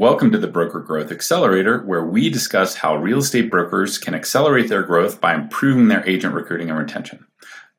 [0.00, 4.70] Welcome to the Broker Growth Accelerator, where we discuss how real estate brokers can accelerate
[4.70, 7.26] their growth by improving their agent recruiting and retention.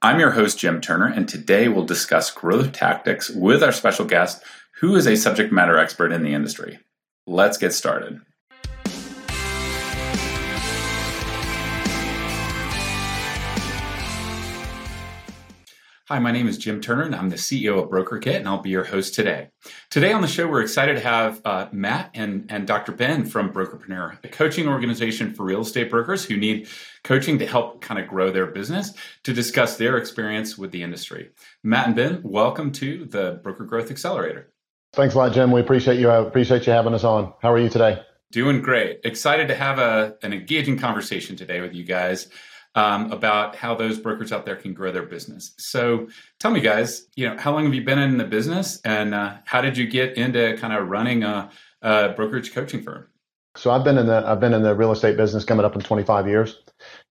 [0.03, 4.43] I'm your host, Jim Turner, and today we'll discuss growth tactics with our special guest,
[4.81, 6.77] who is a subject matter expert in the industry.
[7.25, 8.21] Let's get started.
[16.11, 18.69] Hi, my name is Jim Turner, and I'm the CEO of BrokerKit, and I'll be
[18.69, 19.47] your host today.
[19.89, 22.91] Today on the show, we're excited to have uh, Matt and, and Dr.
[22.91, 26.67] Ben from Brokerpreneur, a coaching organization for real estate brokers who need
[27.05, 28.93] coaching to help kind of grow their business,
[29.23, 31.29] to discuss their experience with the industry.
[31.63, 34.51] Matt and Ben, welcome to the Broker Growth Accelerator.
[34.91, 35.49] Thanks a lot, Jim.
[35.49, 36.09] We appreciate you.
[36.09, 37.31] I appreciate you having us on.
[37.41, 38.01] How are you today?
[38.33, 38.99] Doing great.
[39.05, 42.27] Excited to have a, an engaging conversation today with you guys
[42.75, 45.53] um, about how those brokers out there can grow their business.
[45.57, 46.07] So
[46.39, 49.35] tell me, guys, you know, how long have you been in the business, and uh,
[49.45, 51.49] how did you get into kind of running a,
[51.81, 53.07] a brokerage coaching firm?
[53.57, 55.81] So I've been in the I've been in the real estate business coming up in
[55.81, 56.61] 25 years,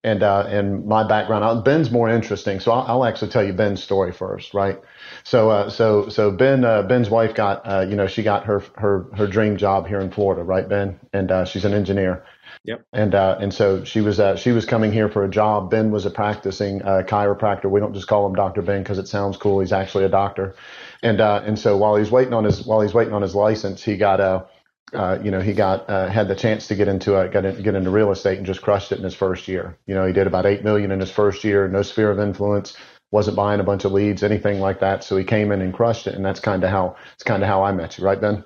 [0.04, 1.64] and uh, and my background.
[1.64, 4.80] Ben's more interesting, so I'll, I'll, actually tell you Ben's story first, right?
[5.22, 8.62] So uh, so so Ben uh, Ben's wife got uh, you know she got her
[8.76, 10.98] her her dream job here in Florida, right, Ben?
[11.12, 12.24] And uh, she's an engineer,
[12.64, 12.84] Yep.
[12.92, 15.70] And uh, and so she was uh, she was coming here for a job.
[15.70, 17.70] Ben was a practicing uh, chiropractor.
[17.70, 19.60] We don't just call him Doctor Ben because it sounds cool.
[19.60, 20.54] He's actually a doctor.
[21.02, 23.82] And uh, and so while he's waiting on his while he's waiting on his license,
[23.82, 24.46] he got a
[24.92, 27.62] uh, you know he got uh, had the chance to get into a, get, in,
[27.62, 29.78] get into real estate and just crushed it in his first year.
[29.86, 31.66] You know he did about eight million in his first year.
[31.66, 32.76] No sphere of influence.
[33.10, 35.02] Wasn't buying a bunch of leads, anything like that.
[35.02, 37.48] So he came in and crushed it, and that's kind of how it's kind of
[37.48, 38.44] how I met you, right, Ben?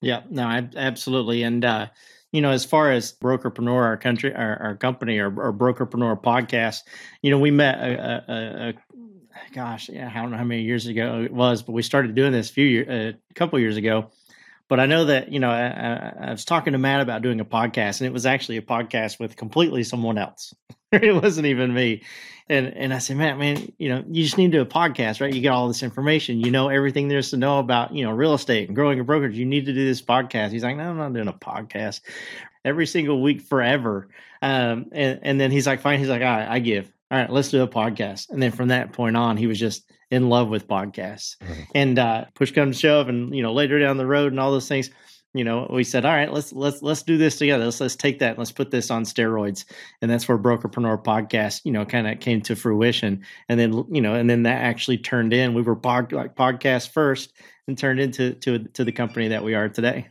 [0.00, 1.88] Yeah, no, absolutely, and uh,
[2.32, 6.80] you know, as far as Brokerpreneur, our country, our, our company, our, our Brokerpreneur podcast,
[7.22, 8.74] you know, we met a, a, a,
[9.52, 12.32] gosh, yeah, I don't know how many years ago it was, but we started doing
[12.32, 14.10] this a few years, a couple years ago.
[14.68, 17.44] But I know that you know, I, I was talking to Matt about doing a
[17.44, 20.54] podcast, and it was actually a podcast with completely someone else.
[20.92, 22.02] it wasn't even me.
[22.48, 25.20] And and I said, Matt, man, you know, you just need to do a podcast,
[25.20, 25.32] right?
[25.32, 28.34] You get all this information, you know everything there's to know about, you know, real
[28.34, 29.36] estate and growing a brokerage.
[29.36, 30.50] You need to do this podcast.
[30.50, 32.00] He's like, No, I'm not doing a podcast.
[32.64, 34.08] Every single week forever.
[34.42, 35.98] Um, and, and then he's like, fine.
[35.98, 36.92] He's like, all right, I give.
[37.10, 38.30] All right, let's do a podcast.
[38.30, 41.36] And then from that point on, he was just in love with podcasts.
[41.74, 44.52] And uh, push comes to shove, and you know, later down the road and all
[44.52, 44.90] those things
[45.36, 48.18] you know we said all right let's let's let's do this together let's let's take
[48.18, 49.66] that let's put this on steroids
[50.00, 54.00] and that's where brokerpreneur podcast you know kind of came to fruition and then you
[54.00, 57.34] know and then that actually turned in we were pod, like podcast first
[57.68, 60.08] and turned into to to the company that we are today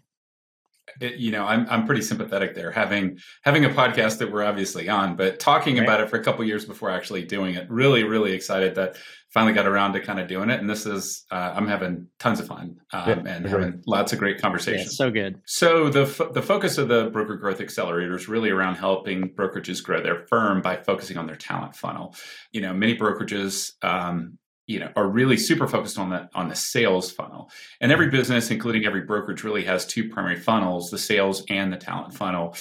[1.02, 2.72] it, you know, I'm I'm pretty sympathetic there.
[2.72, 5.84] Having having a podcast that we're obviously on, but talking right.
[5.84, 7.70] about it for a couple years before actually doing it.
[7.70, 8.96] Really, really excited that
[9.36, 10.62] finally got around to kind of doing it.
[10.62, 14.18] And this is uh, I'm having tons of fun um, yeah, and having lots of
[14.18, 14.98] great conversations.
[14.98, 15.42] Yeah, so good.
[15.46, 19.84] So the f- the focus of the broker growth accelerator is really around helping brokerages
[19.84, 22.16] grow their firm by focusing on their talent funnel.
[22.54, 26.56] You know, many brokerages um, you know are really super focused on the on the
[26.56, 31.44] sales funnel and every business including every brokerage really has two primary funnels the sales
[31.50, 32.56] and the talent funnel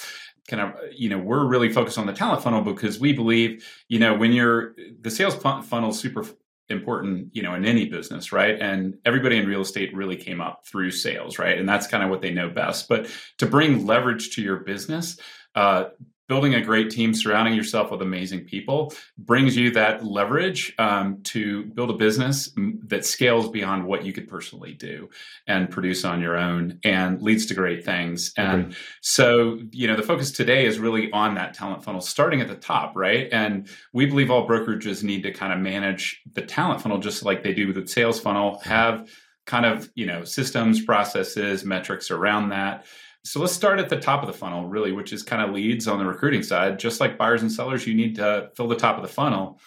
[0.47, 3.97] kind of you know we're really focused on the talent funnel because we believe you
[3.97, 6.23] know when you're the sales funnel is super
[6.69, 8.59] important you know in any business right?
[8.59, 11.57] And everybody in real estate really came up through sales right?
[11.57, 12.87] And that's kind of what they know best.
[12.87, 15.19] But to bring leverage to your business
[15.55, 15.85] uh,
[16.27, 21.65] building a great team, surrounding yourself with amazing people brings you that leverage um, to
[21.65, 22.51] build a business
[22.87, 25.09] that scales beyond what you could personally do
[25.47, 28.33] and produce on your own and leads to great things.
[28.37, 28.75] And okay.
[29.01, 32.55] so, you know, the focus today is really on that talent funnel, starting at the
[32.55, 33.27] top, right?
[33.31, 37.43] And we believe all brokerages need to kind of manage the talent funnel just like
[37.43, 39.07] they do with the sales funnel, have
[39.45, 42.85] kind of, you know, systems, processes, metrics around that
[43.25, 45.87] so let's start at the top of the funnel, really, which is kind of leads
[45.87, 46.77] on the recruiting side.
[46.77, 49.59] Just like buyers and sellers, you need to fill the top of the funnel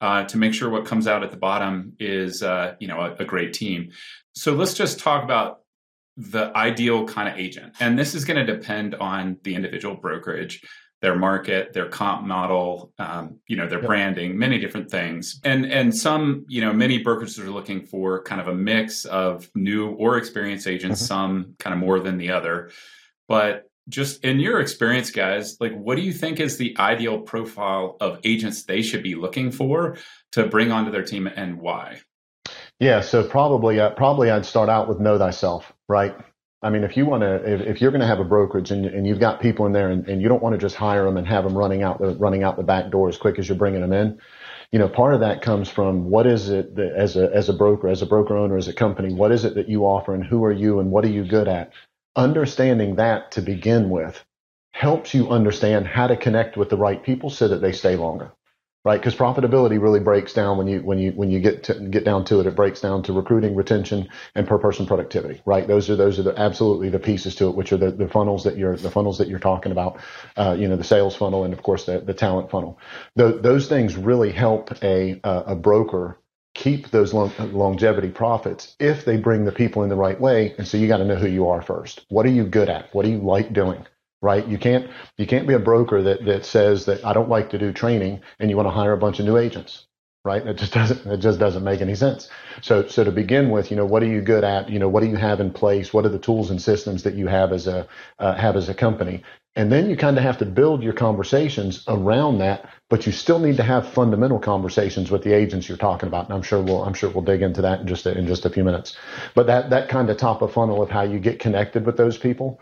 [0.00, 3.14] uh, to make sure what comes out at the bottom is, uh, you know, a,
[3.14, 3.90] a great team.
[4.34, 5.60] So let's just talk about
[6.18, 10.62] the ideal kind of agent, and this is going to depend on the individual brokerage
[11.02, 15.38] their market, their comp model, um, you know, their branding, many different things.
[15.44, 19.48] And and some, you know, many brokers are looking for kind of a mix of
[19.54, 21.06] new or experienced agents, mm-hmm.
[21.06, 22.70] some kind of more than the other.
[23.28, 27.96] But just in your experience, guys, like what do you think is the ideal profile
[28.00, 29.96] of agents they should be looking for
[30.32, 32.00] to bring onto their team and why?
[32.78, 36.14] Yeah, so probably uh, probably I'd start out with know thyself, right?
[36.62, 38.86] I mean, if you want to, if, if, you're going to have a brokerage and,
[38.86, 41.16] and you've got people in there and, and you don't want to just hire them
[41.16, 43.58] and have them running out the running out the back door as quick as you're
[43.58, 44.18] bringing them in,
[44.72, 47.52] you know, part of that comes from what is it that as a as a
[47.52, 50.24] broker, as a broker owner, as a company, what is it that you offer and
[50.24, 51.72] who are you and what are you good at?
[52.16, 54.24] Understanding that to begin with
[54.72, 58.32] helps you understand how to connect with the right people so that they stay longer
[58.84, 59.00] right?
[59.00, 62.24] Because profitability really breaks down when you when you when you get to get down
[62.26, 65.66] to it it breaks down to recruiting retention and per person productivity right?
[65.66, 68.44] Those are those are the absolutely the pieces to it which are the, the funnels
[68.44, 70.00] that you're the funnels that you're talking about
[70.36, 72.78] uh, you know the sales funnel and of course the, the talent funnel.
[73.18, 76.18] Th- those things really help a a broker
[76.66, 80.52] keep those long, longevity profits if they bring the people in the right way.
[80.58, 82.04] And so you got to know who you are first.
[82.08, 82.92] What are you good at?
[82.92, 83.86] What do you like doing?
[84.20, 84.44] Right?
[84.48, 87.58] You can't you can't be a broker that that says that I don't like to
[87.58, 89.86] do training and you want to hire a bunch of new agents.
[90.24, 90.44] Right?
[90.44, 92.28] It just doesn't it just doesn't make any sense.
[92.62, 94.68] So so to begin with, you know, what are you good at?
[94.68, 95.94] You know, what do you have in place?
[95.94, 97.86] What are the tools and systems that you have as a
[98.18, 99.22] uh, have as a company?
[99.56, 103.38] And then you kind of have to build your conversations around that, but you still
[103.38, 106.26] need to have fundamental conversations with the agents you're talking about.
[106.26, 108.44] And I'm sure we'll I'm sure we'll dig into that in just a, in just
[108.44, 108.96] a few minutes.
[109.34, 112.18] But that that kind of top of funnel of how you get connected with those
[112.18, 112.60] people,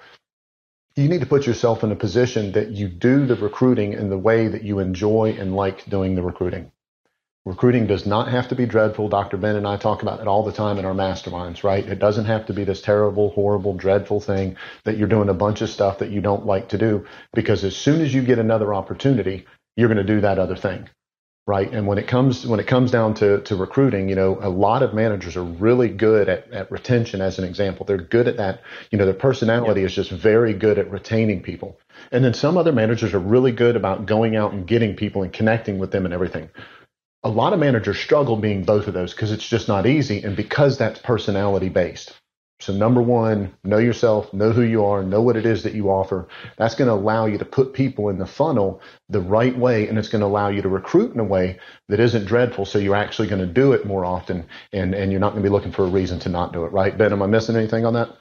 [0.95, 4.19] you need to put yourself in a position that you do the recruiting in the
[4.19, 6.71] way that you enjoy and like doing the recruiting.
[7.47, 9.11] Recruiting does not have to be dreadful.
[9.11, 9.37] Dr.
[9.37, 11.87] Ben and I talk about it all the time in our masterminds, right?
[11.87, 15.61] It doesn't have to be this terrible, horrible, dreadful thing that you're doing a bunch
[15.61, 18.73] of stuff that you don't like to do because as soon as you get another
[18.73, 19.45] opportunity,
[19.77, 20.89] you're going to do that other thing.
[21.47, 21.71] Right.
[21.71, 24.83] And when it comes when it comes down to, to recruiting, you know, a lot
[24.83, 27.85] of managers are really good at, at retention as an example.
[27.85, 28.63] They're good at that.
[28.91, 31.79] You know, their personality is just very good at retaining people.
[32.11, 35.31] And then some other managers are really good about going out and getting people and
[35.31, 36.49] connecting with them and everything
[37.25, 40.37] a lot of managers struggle being both of those because it's just not easy and
[40.37, 42.15] because that's personality based.
[42.61, 45.91] So number one, know yourself, know who you are, know what it is that you
[45.91, 46.29] offer.
[46.57, 49.99] That's going to allow you to put people in the funnel the right way, and
[49.99, 52.65] it's going to allow you to recruit in a way that isn't dreadful.
[52.65, 55.49] So you're actually going to do it more often, and and you're not going to
[55.49, 56.73] be looking for a reason to not do it.
[56.73, 57.13] Right, Ben?
[57.13, 58.17] Am I missing anything on that?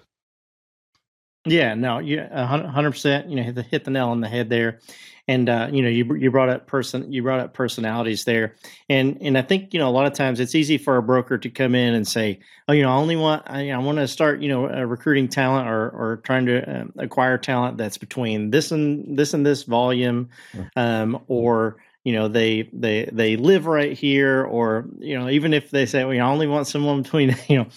[1.45, 2.01] Yeah, no,
[2.35, 3.29] hundred percent.
[3.29, 4.79] You know, hit the hit the nail on the head there
[5.27, 8.55] and uh, you know you you brought up person you brought up personalities there.
[8.89, 11.37] And and i think you know a lot of times it's easy for a broker
[11.37, 14.07] to come in and say oh you know i only want i, I want to
[14.07, 18.51] start you know uh, recruiting talent or or trying to uh, acquire talent that's between
[18.51, 20.29] this and this and this volume
[20.75, 25.71] um, or you know they they they live right here or you know even if
[25.71, 27.67] they say well, you know, only want someone between you know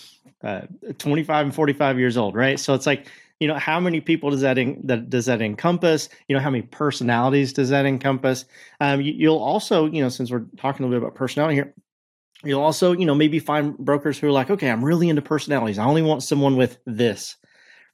[0.43, 0.63] uh,
[0.99, 2.61] 25 and 45 years old right?
[2.61, 3.07] So it's like
[3.41, 6.09] you know how many people does that, in, that does that encompass?
[6.29, 8.45] You know how many personalities does that encompass?
[8.81, 11.75] Um, you, you'll also you know since we're talking a little bit about personality here
[12.45, 15.79] you'll also you know maybe find brokers who are like okay i'm really into personalities.
[15.79, 17.37] I only want someone with this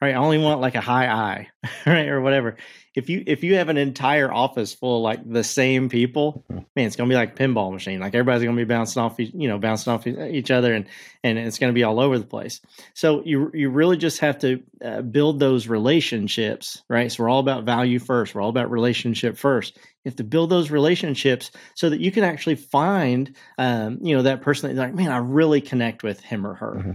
[0.03, 1.49] right i only want like a high I,
[1.87, 2.57] right or whatever
[2.95, 6.63] if you if you have an entire office full of like the same people, mm-hmm.
[6.77, 8.01] man, it's gonna be like pinball machine.
[8.01, 10.87] Like everybody's gonna be bouncing off, you know, bouncing off each other, and
[11.25, 12.61] and it's gonna be all over the place.
[12.93, 17.11] So you you really just have to uh, build those relationships, right?
[17.11, 18.35] So we're all about value first.
[18.35, 19.75] We're all about relationship first.
[19.77, 24.23] You have to build those relationships so that you can actually find, um, you know,
[24.23, 26.75] that person that like, man, I really connect with him or her.
[26.75, 26.93] Mm-hmm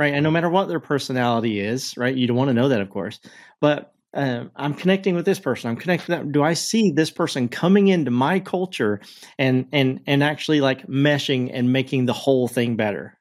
[0.00, 0.14] right?
[0.14, 2.16] And no matter what their personality is, right?
[2.16, 3.20] You don't want to know that, of course,
[3.60, 5.68] but uh, I'm connecting with this person.
[5.68, 6.32] I'm connecting that.
[6.32, 9.02] Do I see this person coming into my culture
[9.38, 13.18] and and and actually like meshing and making the whole thing better,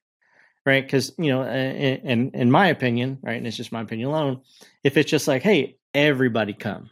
[0.66, 0.82] right?
[0.82, 4.42] Because you know, in in my opinion, right, and it's just my opinion alone.
[4.82, 6.92] If it's just like, hey, everybody come,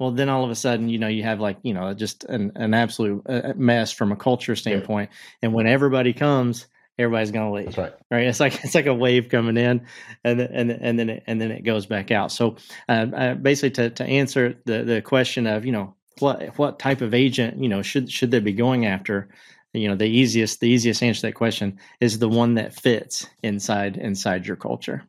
[0.00, 2.52] well, then all of a sudden, you know, you have like you know just an
[2.56, 5.10] an absolute uh, mess from a culture standpoint.
[5.42, 6.66] And when everybody comes,
[6.98, 7.66] everybody's going to leave.
[7.66, 7.92] That's right.
[8.10, 8.26] Right.
[8.26, 9.86] It's like it's like a wave coming in,
[10.24, 12.32] and then, and and then it, and then it goes back out.
[12.32, 12.56] So
[12.88, 17.00] uh, uh, basically, to to answer the the question of you know what what type
[17.00, 19.28] of agent you know should should they be going after,
[19.72, 23.26] you know the easiest the easiest answer to that question is the one that fits
[23.42, 25.02] inside inside your culture.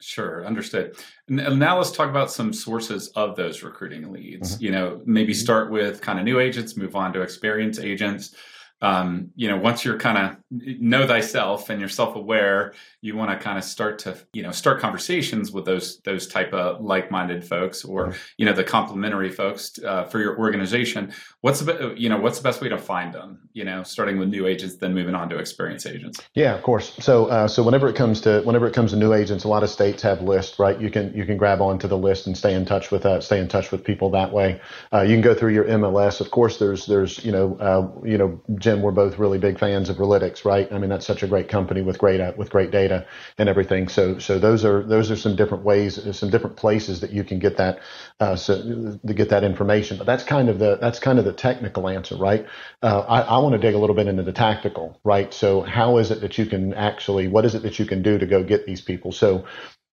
[0.00, 0.96] Sure, understood.
[1.28, 4.56] Now let's talk about some sources of those recruiting leads.
[4.56, 4.64] Mm-hmm.
[4.64, 5.40] You know, maybe mm-hmm.
[5.40, 8.36] start with kind of new agents, move on to experienced agents
[8.80, 13.36] um, you know, once you're kind of know thyself and you're self-aware, you want to
[13.42, 17.84] kind of start to, you know, start conversations with those those type of like-minded folks
[17.84, 21.12] or you know the complementary folks uh, for your organization.
[21.40, 23.48] What's the you know what's the best way to find them?
[23.52, 26.20] You know, starting with new agents, then moving on to experienced agents.
[26.34, 26.94] Yeah, of course.
[26.98, 29.62] So uh, so whenever it comes to whenever it comes to new agents, a lot
[29.62, 30.78] of states have lists, right?
[30.80, 33.38] You can you can grab onto the list and stay in touch with uh, stay
[33.38, 34.60] in touch with people that way.
[34.92, 36.20] Uh, you can go through your MLS.
[36.20, 39.90] Of course, there's there's you know uh, you know Jim, we're both really big fans
[39.90, 40.72] of Relitix, right?
[40.72, 43.06] I mean, that's such a great company with great uh, with great data
[43.38, 43.88] and everything.
[43.88, 47.38] So so those are those are some different ways, some different places that you can
[47.40, 47.80] get that
[48.20, 49.98] uh, so to get that information.
[49.98, 52.46] But that's kind of the that's kind of the technical answer, right?
[52.82, 55.34] Uh, I, I want to dig a little bit into the tactical, right?
[55.34, 58.18] So how is it that you can actually what is it that you can do
[58.18, 59.12] to go get these people?
[59.12, 59.44] So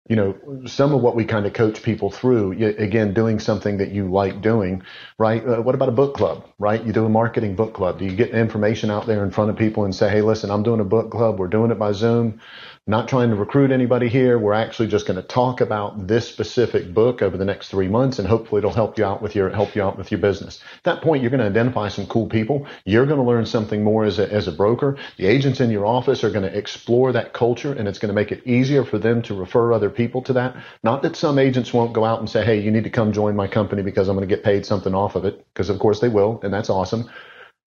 [0.08, 3.92] you know, some of what we kind of coach people through, again, doing something that
[3.92, 4.84] you like doing,
[5.18, 5.46] right?
[5.48, 6.84] Uh, what about a book club, right?
[6.86, 8.00] You do a marketing book club.
[8.00, 10.64] Do you get information out there in front of people and say, hey, listen, I'm
[10.64, 11.40] doing a book club.
[11.40, 12.42] We're doing it by Zoom
[12.90, 14.40] not trying to recruit anybody here.
[14.40, 18.18] We're actually just going to talk about this specific book over the next three months,
[18.18, 20.60] and hopefully it'll help you out with your help you out with your business.
[20.78, 22.66] At that point, you're going to identify some cool people.
[22.86, 24.98] You're going to learn something more as a, as a broker.
[25.18, 28.16] The agents in your office are going to explore that culture, and it's going to
[28.16, 30.58] make it easier for them to refer other people to that.
[30.82, 33.36] Not that some agents won't go out and say, "Hey, you need to come join
[33.36, 36.00] my company because I'm going to get paid something off of it," because of course
[36.00, 37.08] they will, and that's awesome.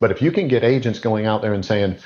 [0.00, 1.98] But if you can get agents going out there and saying,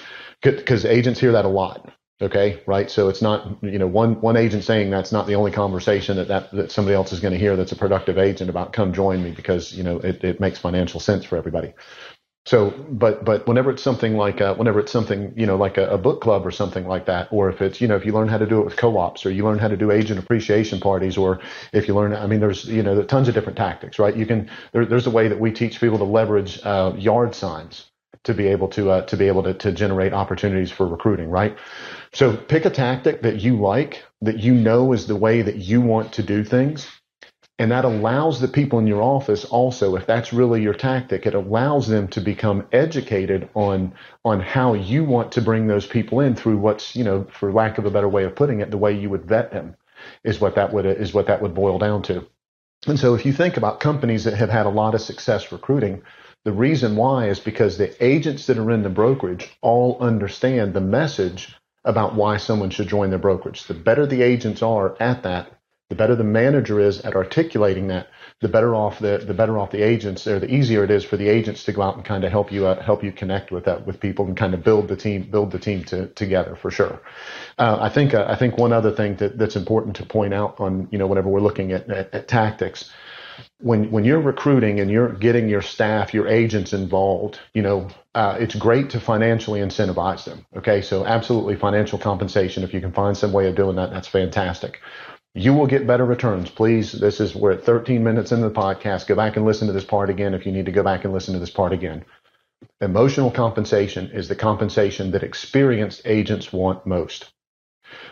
[0.42, 1.90] because agents hear that a lot
[2.22, 2.90] Okay, right.
[2.90, 6.28] So it's not you know one one agent saying that's not the only conversation that
[6.28, 7.56] that, that somebody else is going to hear.
[7.56, 10.98] That's a productive agent about come join me because you know it, it makes financial
[10.98, 11.74] sense for everybody.
[12.46, 15.88] So, but but whenever it's something like a, whenever it's something you know like a,
[15.90, 18.28] a, book club or something like that, or if it's you know if you learn
[18.28, 21.18] how to do it with co-ops, or you learn how to do agent appreciation parties,
[21.18, 21.40] or
[21.74, 24.16] if you learn, I mean, there's you know tons of different tactics, right?
[24.16, 27.90] You can there, there's a way that we teach people to leverage uh, yard signs
[28.24, 31.56] to be able to uh, to be able to, to generate opportunities for recruiting, right?
[32.12, 35.80] So pick a tactic that you like, that you know is the way that you
[35.80, 36.88] want to do things.
[37.58, 41.34] And that allows the people in your office also, if that's really your tactic, it
[41.34, 43.94] allows them to become educated on,
[44.26, 47.78] on how you want to bring those people in through what's, you know, for lack
[47.78, 49.74] of a better way of putting it, the way you would vet them
[50.22, 52.26] is what that would, is what that would boil down to.
[52.86, 56.02] And so if you think about companies that have had a lot of success recruiting,
[56.46, 60.80] the reason why is because the agents that are in the brokerage all understand the
[60.80, 61.52] message
[61.84, 63.64] about why someone should join their brokerage.
[63.64, 65.50] The better the agents are at that,
[65.90, 68.06] the better the manager is at articulating that,
[68.40, 71.16] the better off the the better off the agents or the easier it is for
[71.16, 73.64] the agents to go out and kind of help you uh, help you connect with
[73.64, 76.70] that with people and kind of build the team build the team to, together for
[76.70, 77.00] sure.
[77.58, 80.60] Uh, I think uh, I think one other thing that, that's important to point out
[80.60, 82.92] on you know whenever we're looking at, at, at tactics
[83.60, 88.36] when when you're recruiting and you're getting your staff, your agents involved, you know, uh,
[88.38, 90.46] it's great to financially incentivize them.
[90.56, 92.62] Okay, so absolutely financial compensation.
[92.62, 94.80] If you can find some way of doing that, that's fantastic.
[95.34, 96.50] You will get better returns.
[96.50, 99.06] Please, this is we're at 13 minutes into the podcast.
[99.06, 101.12] Go back and listen to this part again if you need to go back and
[101.12, 102.04] listen to this part again.
[102.80, 107.32] Emotional compensation is the compensation that experienced agents want most.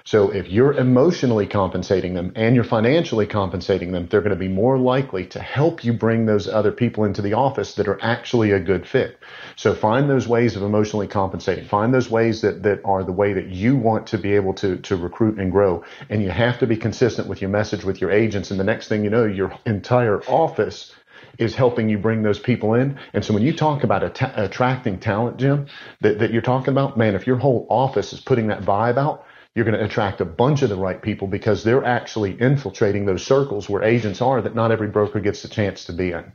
[0.05, 4.49] So if you're emotionally compensating them and you're financially compensating them, they're going to be
[4.49, 8.51] more likely to help you bring those other people into the office that are actually
[8.51, 9.19] a good fit.
[9.57, 11.67] So find those ways of emotionally compensating.
[11.67, 14.77] Find those ways that, that are the way that you want to be able to,
[14.77, 15.85] to recruit and grow.
[16.11, 18.51] And you have to be consistent with your message with your agents.
[18.51, 20.95] And the next thing you know, your entire office
[21.39, 22.99] is helping you bring those people in.
[23.13, 25.67] And so when you talk about att- attracting talent, Jim,
[26.01, 29.27] that, that you're talking about, man, if your whole office is putting that vibe out,
[29.55, 33.25] you're going to attract a bunch of the right people because they're actually infiltrating those
[33.25, 36.33] circles where agents are that not every broker gets the chance to be in.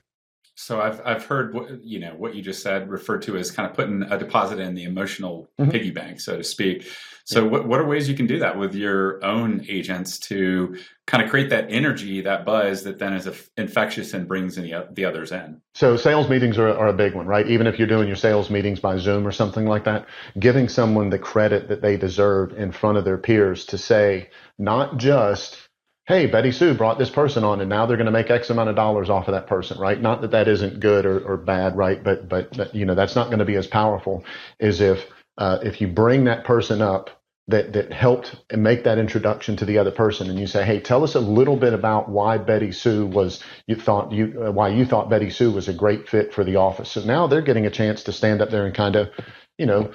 [0.56, 3.70] So I've I've heard what you know what you just said referred to as kind
[3.70, 5.72] of putting a deposit in the emotional mm-hmm.
[5.72, 6.86] piggy bank, so to speak.
[7.30, 11.24] So what what are ways you can do that with your own agents to kind
[11.24, 15.32] of create that energy, that buzz that then is infectious and brings the, the others
[15.32, 15.62] in?
[15.76, 17.46] So sales meetings are, are a big one, right?
[17.46, 20.08] Even if you're doing your sales meetings by Zoom or something like that,
[20.40, 24.98] giving someone the credit that they deserve in front of their peers to say not
[24.98, 25.70] just
[26.08, 28.68] hey, Betty Sue brought this person on and now they're going to make X amount
[28.68, 30.02] of dollars off of that person, right?
[30.02, 32.04] Not that that isn't good or, or bad, right?
[32.04, 34.26] But, but, you know, that's not going to be as powerful
[34.60, 35.06] as if,
[35.38, 37.19] uh, if you bring that person up
[37.50, 41.04] that, that helped make that introduction to the other person and you say, hey, tell
[41.04, 44.86] us a little bit about why Betty Sue was, you thought you, uh, why you
[44.86, 46.92] thought Betty Sue was a great fit for the office.
[46.92, 49.10] So now they're getting a chance to stand up there and kind of,
[49.58, 49.92] you know,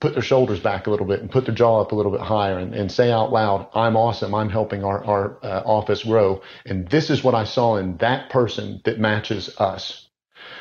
[0.00, 2.20] put their shoulders back a little bit and put their jaw up a little bit
[2.20, 4.34] higher and, and say out loud, I'm awesome.
[4.34, 6.42] I'm helping our, our uh, office grow.
[6.66, 10.08] And this is what I saw in that person that matches us.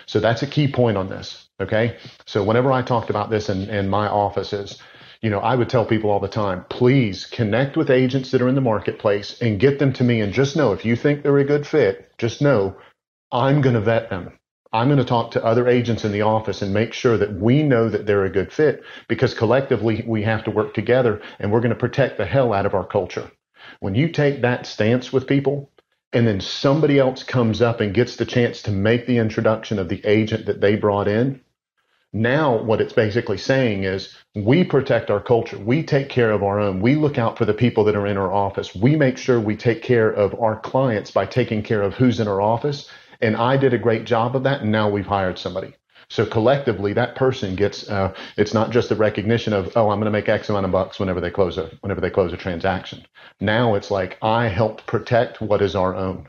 [0.06, 1.48] So that's a key point on this.
[1.60, 1.98] Okay.
[2.26, 4.80] So whenever I talked about this in, in my offices,
[5.24, 8.50] you know, I would tell people all the time, please connect with agents that are
[8.50, 10.20] in the marketplace and get them to me.
[10.20, 12.76] And just know if you think they're a good fit, just know
[13.32, 14.38] I'm going to vet them.
[14.74, 17.64] I'm going to talk to other agents in the office and make sure that we
[17.64, 21.62] know that they're a good fit because collectively we have to work together and we're
[21.62, 23.32] going to protect the hell out of our culture.
[23.80, 25.72] When you take that stance with people
[26.12, 29.88] and then somebody else comes up and gets the chance to make the introduction of
[29.88, 31.40] the agent that they brought in,
[32.14, 35.58] now what it's basically saying is we protect our culture.
[35.58, 36.80] We take care of our own.
[36.82, 38.74] We look out for the people that are in our office.
[38.76, 42.28] We make sure we take care of our clients by taking care of who's in
[42.28, 42.90] our office
[43.24, 44.62] and I did a great job of that.
[44.62, 45.74] And now we've hired somebody.
[46.10, 47.90] So collectively, that person gets.
[47.90, 50.72] Uh, it's not just the recognition of, oh, I'm going to make X amount of
[50.72, 53.04] bucks whenever they close a whenever they close a transaction.
[53.40, 56.28] Now it's like I helped protect what is our own.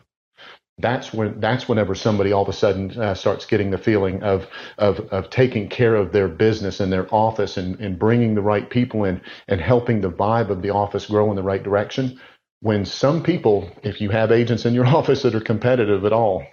[0.78, 4.48] That's when that's whenever somebody all of a sudden uh, starts getting the feeling of,
[4.78, 8.68] of of taking care of their business and their office and, and bringing the right
[8.68, 12.20] people in and helping the vibe of the office grow in the right direction.
[12.60, 16.44] When some people, if you have agents in your office that are competitive at all,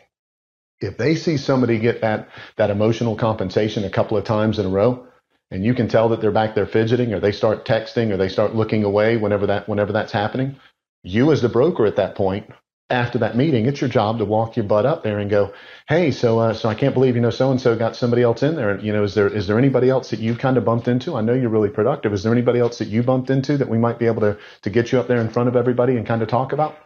[0.81, 4.69] if they see somebody get that that emotional compensation a couple of times in a
[4.69, 5.07] row
[5.51, 8.29] and you can tell that they're back there fidgeting or they start texting or they
[8.29, 10.55] start looking away whenever that whenever that's happening
[11.03, 12.45] you as the broker at that point
[12.91, 15.53] after that meeting it's your job to walk your butt up there and go
[15.87, 18.43] hey so uh, so i can't believe you know so and so got somebody else
[18.43, 20.87] in there you know is there is there anybody else that you've kind of bumped
[20.87, 23.69] into i know you're really productive is there anybody else that you bumped into that
[23.69, 26.05] we might be able to to get you up there in front of everybody and
[26.05, 26.77] kind of talk about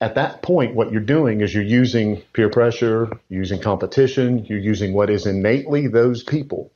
[0.00, 4.92] at that point, what you're doing is you're using peer pressure, using competition, you're using
[4.92, 6.72] what is innately those people.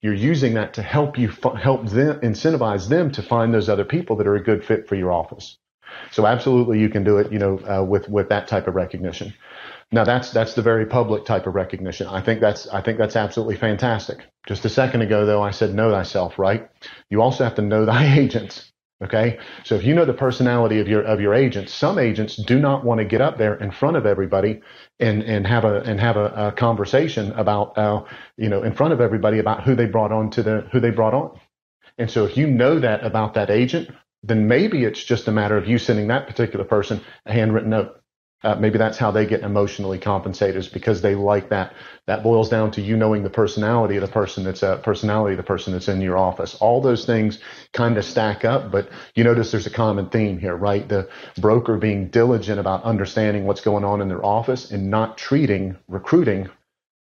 [0.00, 4.16] You're using that to help you help them incentivize them to find those other people
[4.16, 5.58] that are a good fit for your office.
[6.10, 7.32] So absolutely, you can do it.
[7.32, 9.34] You know, uh, with with that type of recognition.
[9.92, 12.06] Now that's that's the very public type of recognition.
[12.06, 14.24] I think that's I think that's absolutely fantastic.
[14.46, 16.68] Just a second ago, though, I said know thyself, right?
[17.10, 18.72] You also have to know thy agents.
[19.02, 19.38] Okay.
[19.64, 22.84] So if you know the personality of your of your agents, some agents do not
[22.84, 24.62] want to get up there in front of everybody
[24.98, 28.04] and and have a and have a, a conversation about uh,
[28.36, 30.90] you know in front of everybody about who they brought on to the who they
[30.90, 31.38] brought on.
[31.98, 33.90] And so if you know that about that agent,
[34.26, 38.00] then maybe it's just a matter of you sending that particular person a handwritten note
[38.44, 41.72] uh, maybe that's how they get emotionally compensated is because they like that.
[42.06, 45.38] That boils down to you knowing the personality of the person that's uh, personality of
[45.38, 46.54] the person that's in your office.
[46.56, 47.38] All those things
[47.72, 50.86] kind of stack up, but you notice there's a common theme here, right?
[50.86, 55.78] The broker being diligent about understanding what's going on in their office and not treating
[55.88, 56.50] recruiting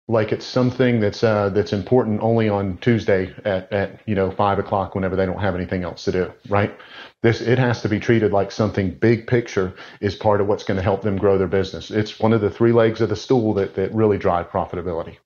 [0.07, 4.59] like it's something that's uh, that's important only on Tuesday at, at you know five
[4.59, 6.75] o'clock whenever they don't have anything else to do, right?
[7.23, 10.77] This it has to be treated like something big picture is part of what's going
[10.77, 11.91] to help them grow their business.
[11.91, 15.17] It's one of the three legs of the stool that that really drive profitability.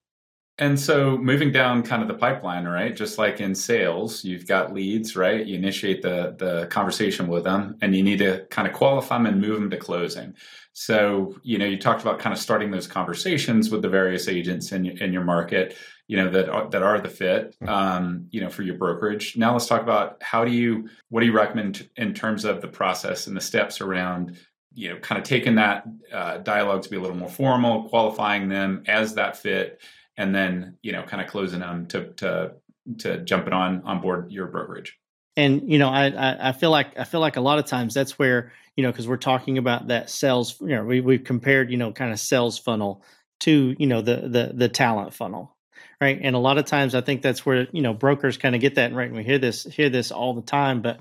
[0.57, 2.95] And so moving down kind of the pipeline, right?
[2.95, 5.45] Just like in sales, you've got leads, right?
[5.45, 9.25] You initiate the the conversation with them and you need to kind of qualify them
[9.25, 10.35] and move them to closing.
[10.77, 14.71] So, you know, you talked about kind of starting those conversations with the various agents
[14.71, 17.69] in in your market, you know, that are, that are the fit, mm-hmm.
[17.69, 19.37] um, you know, for your brokerage.
[19.37, 22.67] Now let's talk about how do you what do you recommend in terms of the
[22.67, 24.37] process and the steps around
[24.77, 28.49] you know, kind of taking that uh, dialogue to be a little more formal, qualifying
[28.49, 29.81] them as that fit,
[30.17, 32.51] and then you know kind of closing them to to
[32.99, 34.97] to jumping on on board your brokerage
[35.35, 37.93] and you know I, I, I feel like i feel like a lot of times
[37.93, 41.71] that's where you know because we're talking about that sales you know we, we've compared
[41.71, 43.03] you know kind of sales funnel
[43.39, 45.55] to you know the the the talent funnel
[46.01, 46.19] right?
[46.21, 48.75] And a lot of times i think that's where you know brokers kind of get
[48.75, 50.99] that right and we hear this hear this all the time but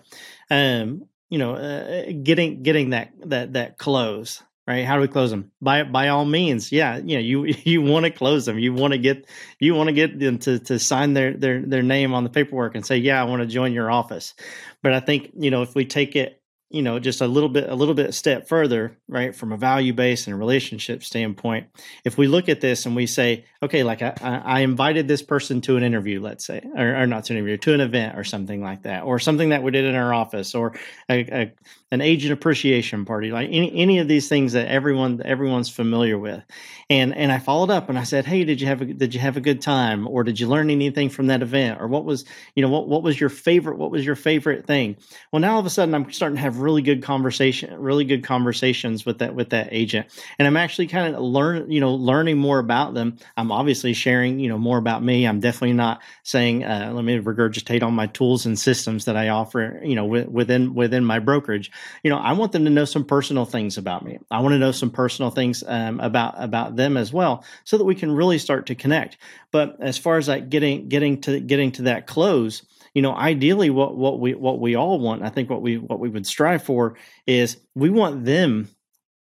[0.51, 4.87] um you know uh, getting getting that that that close right?
[4.87, 8.05] How do we close them by by all means yeah you know you you want
[8.05, 9.27] to close them you want to get
[9.59, 12.75] you want to get them to to sign their their their name on the paperwork
[12.75, 14.35] and say yeah i want to join your office.
[14.83, 16.41] But i think you know if we take it
[16.75, 19.93] you know just a little bit a little bit step further right from a value
[19.93, 21.69] base and a relationship standpoint.
[22.05, 25.61] If we look at this and we say okay like i, I invited this person
[25.63, 28.25] to an interview let's say or, or, not to an interview to an event or
[28.25, 30.75] something like that or something that we did in our office or
[31.09, 31.53] a, a,
[31.95, 36.43] an agent appreciation party like any, any of these things that everyone everyone's familiar with
[36.91, 39.21] and and i followed up and i said hey did you have a did you
[39.21, 42.25] have a good time or did you learn anything from that event or what was
[42.55, 44.97] you know what, what was your favorite what was your favorite thing
[45.33, 48.25] well now all of a sudden i'm starting to have really good conversation, really good
[48.25, 50.07] conversations with that with that agent,
[50.39, 53.19] and I'm actually kind of learn, you know, learning more about them.
[53.37, 55.27] I'm obviously sharing, you know, more about me.
[55.27, 59.29] I'm definitely not saying, uh, let me regurgitate on my tools and systems that I
[59.29, 61.71] offer, you know, within within my brokerage.
[62.03, 64.19] You know, I want them to know some personal things about me.
[64.31, 67.85] I want to know some personal things um, about about them as well, so that
[67.85, 69.19] we can really start to connect.
[69.51, 72.63] But as far as like getting getting to getting to that close
[72.95, 76.01] you know ideally what what we what we all want i think what we what
[76.01, 78.69] we would strive for is we want them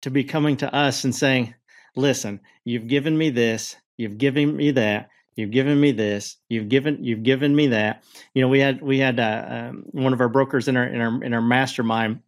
[0.02, 1.54] to be coming to us and saying
[1.96, 7.04] listen you've given me this you've given me that you've given me this you've given
[7.04, 10.30] you've given me that you know we had we had uh, um, one of our
[10.30, 12.22] brokers in our in our in our mastermind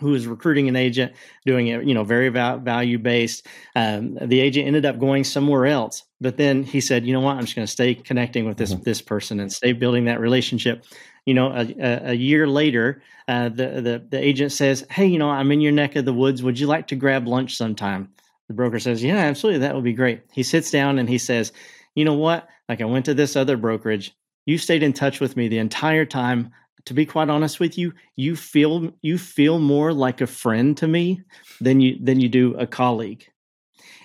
[0.00, 1.12] who was recruiting an agent
[1.46, 6.04] doing it you know very value based um, the agent ended up going somewhere else
[6.20, 8.74] but then he said you know what i'm just going to stay connecting with this
[8.74, 8.82] mm-hmm.
[8.82, 10.84] this person and stay building that relationship
[11.26, 15.18] you know a, a, a year later uh, the, the the agent says hey you
[15.18, 18.08] know i'm in your neck of the woods would you like to grab lunch sometime
[18.48, 21.52] the broker says yeah absolutely that would be great he sits down and he says
[21.94, 22.48] you know what?
[22.68, 24.14] Like I went to this other brokerage.
[24.46, 26.52] You stayed in touch with me the entire time.
[26.86, 30.86] To be quite honest with you, you feel you feel more like a friend to
[30.86, 31.22] me
[31.60, 33.26] than you than you do a colleague.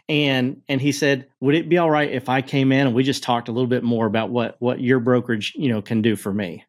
[0.07, 3.03] And and he said, "Would it be all right if I came in and we
[3.03, 6.15] just talked a little bit more about what what your brokerage, you know, can do
[6.15, 6.63] for me?"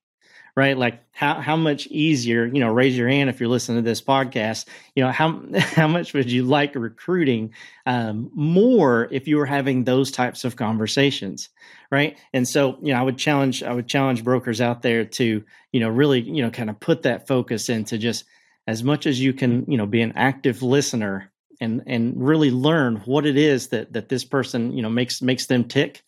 [0.61, 0.77] Right?
[0.77, 4.03] Like how how much easier, you know, raise your hand if you're listening to this
[4.03, 4.67] podcast.
[4.95, 7.55] You know, how how much would you like recruiting
[7.87, 11.49] um, more if you were having those types of conversations,
[11.91, 12.19] right?
[12.35, 15.43] And so, you know, I would challenge I would challenge brokers out there to,
[15.73, 18.27] you know, really, you know, kind of put that focus into just
[18.67, 22.97] as much as you can, you know, be an active listener and and really learn
[23.07, 26.03] what it is that that this person, you know, makes makes them tick.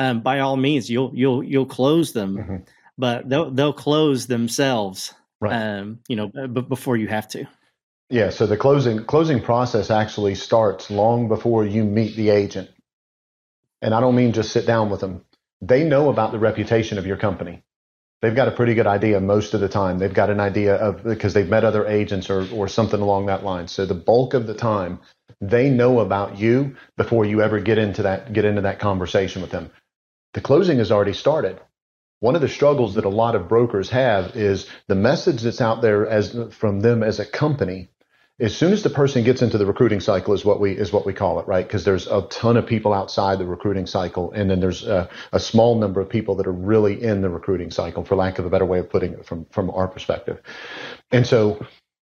[0.00, 2.36] Um, by all means, you'll you'll you'll close them.
[2.38, 2.56] Mm-hmm
[2.98, 5.52] but they'll they'll close themselves, right.
[5.52, 7.46] um, you know, b- before you have to.
[8.10, 8.30] Yeah.
[8.30, 12.68] So the closing closing process actually starts long before you meet the agent,
[13.80, 15.24] and I don't mean just sit down with them.
[15.62, 17.62] They know about the reputation of your company.
[18.20, 19.98] They've got a pretty good idea most of the time.
[19.98, 23.44] They've got an idea of because they've met other agents or or something along that
[23.44, 23.68] line.
[23.68, 24.98] So the bulk of the time,
[25.40, 29.52] they know about you before you ever get into that get into that conversation with
[29.52, 29.70] them.
[30.34, 31.60] The closing has already started
[32.20, 35.82] one of the struggles that a lot of brokers have is the message that's out
[35.82, 37.90] there as from them as a company
[38.40, 41.04] as soon as the person gets into the recruiting cycle is what we is what
[41.04, 41.66] we call it right?
[41.66, 45.40] Because there's a ton of people outside the recruiting cycle and then there's a, a,
[45.40, 48.50] small number of people that are really in the recruiting cycle for lack of a
[48.50, 50.40] better way of putting it from from our perspective.
[51.10, 51.66] And so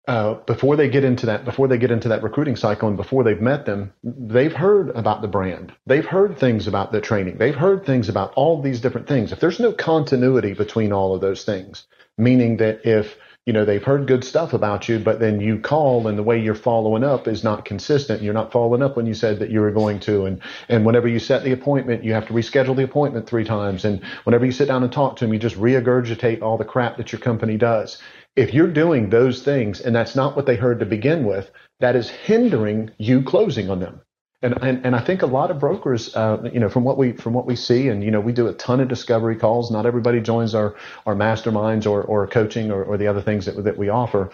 [0.08, 3.22] uh, before they get into that before they get into that recruiting cycle and before
[3.22, 5.72] they've met them they've heard about the brand.
[5.86, 7.38] They've heard things about the training.
[7.38, 9.32] They've heard things about all these different things.
[9.32, 11.86] If there's no continuity between all of those things
[12.18, 16.06] meaning that if you know they've heard good stuff about you but then you call
[16.06, 19.14] and the way you're following up is not consistent you're not following up when you
[19.14, 22.26] said that you were going to and and whenever you set the appointment you have
[22.26, 25.32] to reschedule the appointment three times and whenever you sit down and talk to them
[25.32, 28.00] you just regurgitate all the crap that your company does
[28.36, 31.96] if you're doing those things and that's not what they heard to begin with, that
[31.96, 34.00] is hindering you closing on them.
[34.42, 37.12] And, and, and I think a lot of brokers, uh, you know, from what we
[37.12, 39.70] from what we see, and you know, we do a ton of discovery calls.
[39.70, 40.74] Not everybody joins our
[41.06, 44.30] our masterminds or or coaching or, or the other things that that we offer.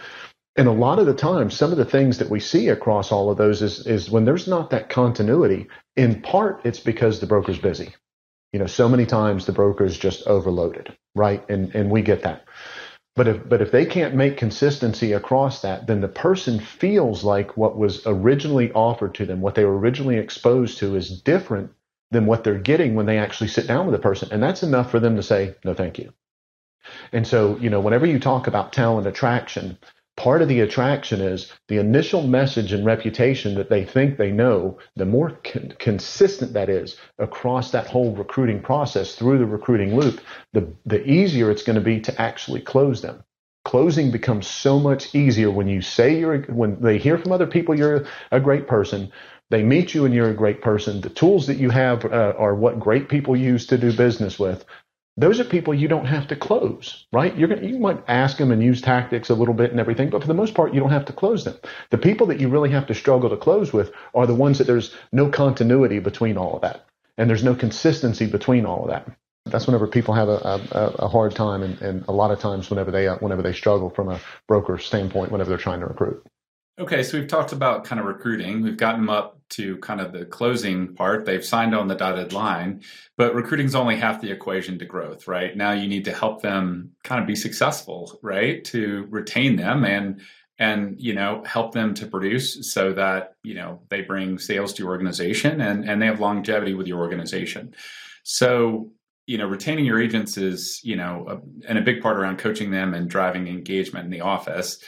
[0.57, 3.31] And a lot of the time, some of the things that we see across all
[3.31, 5.69] of those is is when there's not that continuity.
[5.97, 7.95] In part, it's because the broker's busy.
[8.55, 11.45] You know, so many times the broker is just overloaded, right?
[11.51, 12.45] And and we get that.
[13.19, 17.57] But if but if they can't make consistency across that, then the person feels like
[17.57, 21.73] what was originally offered to them, what they were originally exposed to, is different
[22.13, 24.93] than what they're getting when they actually sit down with a person, and that's enough
[24.93, 26.13] for them to say no, thank you.
[27.11, 29.79] And so, you know, whenever you talk about talent attraction,
[30.19, 34.77] part of the attraction is the initial message and reputation that they think they know,
[34.97, 40.21] the more con- consistent that is across that whole recruiting process through the recruiting loop,
[40.53, 43.23] the, the easier it's going to be to actually close them.
[43.65, 47.79] Closing becomes so much easier when you say you're, when they hear from other people
[47.79, 49.13] you're a great person,
[49.51, 51.01] they meet you and you're a great person.
[51.01, 54.65] The tools that you have uh, are what great people use to do business with
[55.19, 57.37] those are people you don't have to close, right?
[57.37, 60.23] You're gonna, you might ask them and use tactics a little bit and everything, but
[60.23, 61.57] for the most part, you don't have to close them.
[61.91, 64.69] The people that you really have to struggle to close with are the ones that
[64.69, 69.11] there's no continuity between all of that, and there's no consistency between all of that.
[69.47, 72.71] That's whenever people have a, a, a hard time, and, and, a lot of times
[72.71, 76.25] whenever they uh, whenever they struggle from a broker standpoint, whenever they're trying to recruit.
[76.79, 78.63] Okay, so we've talked about kind of recruiting.
[78.63, 81.25] We've gotten them up to kind of the closing part.
[81.25, 82.83] They've signed on the dotted line,
[83.17, 85.57] but recruiting is only half the equation to growth, right?
[85.57, 88.65] Now you need to help them kind of be successful, right?
[88.67, 90.21] To retain them and
[90.61, 94.83] and you know help them to produce so that you know they bring sales to
[94.85, 97.75] your organization and and they have longevity with your organization.
[98.23, 98.93] So
[99.27, 102.71] you know retaining your agents is you know a, and a big part around coaching
[102.71, 104.79] them and driving engagement in the office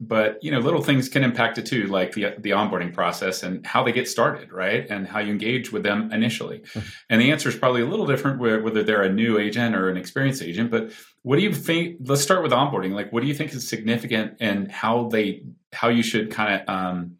[0.00, 3.66] but you know little things can impact it too like the the onboarding process and
[3.66, 6.88] how they get started right and how you engage with them initially mm-hmm.
[7.10, 9.96] and the answer is probably a little different whether they're a new agent or an
[9.96, 10.90] experienced agent but
[11.22, 14.34] what do you think let's start with onboarding like what do you think is significant
[14.40, 17.16] and how they how you should kind of um,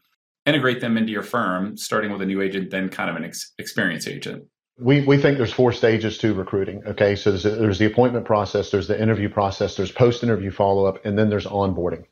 [0.47, 3.53] integrate them into your firm starting with a new agent then kind of an ex-
[3.59, 4.45] experienced agent
[4.81, 6.85] we, we think there's four stages to recruiting.
[6.87, 7.17] Okay.
[7.17, 10.85] So there's, a, there's the appointment process, there's the interview process, there's post interview follow
[10.85, 12.05] up, and then there's onboarding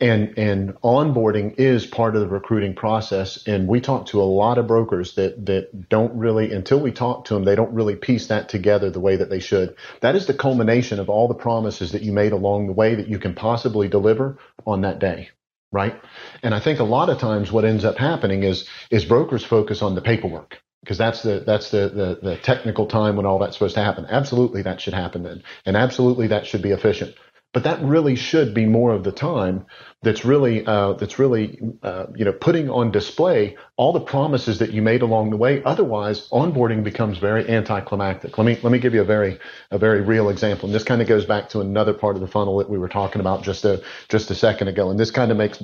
[0.00, 4.58] and and onboarding is part of the recruiting process and we talk to a lot
[4.58, 8.26] of brokers that that don't really until we talk to them they don't really piece
[8.26, 11.92] that together the way that they should that is the culmination of all the promises
[11.92, 15.30] that you made along the way that you can possibly deliver on that day
[15.70, 15.94] right
[16.42, 19.80] and i think a lot of times what ends up happening is is brokers focus
[19.80, 23.56] on the paperwork because that's the that's the, the the technical time when all that's
[23.56, 24.04] supposed to happen.
[24.06, 27.14] Absolutely, that should happen then, and absolutely that should be efficient.
[27.54, 29.64] But that really should be more of the time
[30.02, 34.72] that's really uh, that's really uh, you know putting on display all the promises that
[34.72, 35.62] you made along the way.
[35.62, 38.36] Otherwise, onboarding becomes very anticlimactic.
[38.36, 39.38] Let me let me give you a very
[39.70, 42.28] a very real example, and this kind of goes back to another part of the
[42.28, 45.30] funnel that we were talking about just a just a second ago, and this kind
[45.30, 45.62] of makes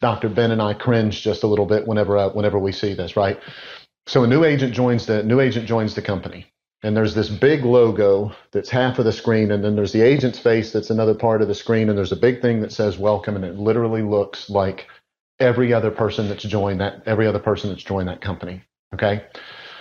[0.00, 0.28] Dr.
[0.30, 3.38] Ben and I cringe just a little bit whenever uh, whenever we see this, right?
[4.08, 6.46] So a new agent joins the new agent joins the company
[6.82, 10.38] and there's this big logo that's half of the screen and then there's the agent's
[10.38, 13.36] face that's another part of the screen and there's a big thing that says welcome
[13.36, 14.86] and it literally looks like
[15.38, 18.62] every other person that's joined that every other person that's joined that company
[18.94, 19.24] okay?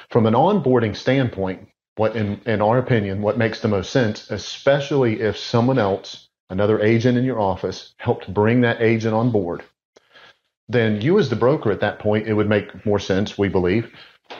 [0.09, 5.21] From an onboarding standpoint what in, in our opinion what makes the most sense especially
[5.21, 9.63] if someone else another agent in your office helped bring that agent on board
[10.69, 13.91] then you as the broker at that point it would make more sense we believe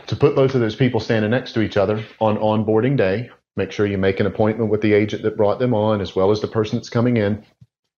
[0.08, 3.30] to put both of those people standing next to each other on onboarding day.
[3.56, 6.32] Make sure you make an appointment with the agent that brought them on, as well
[6.32, 7.44] as the person that's coming in.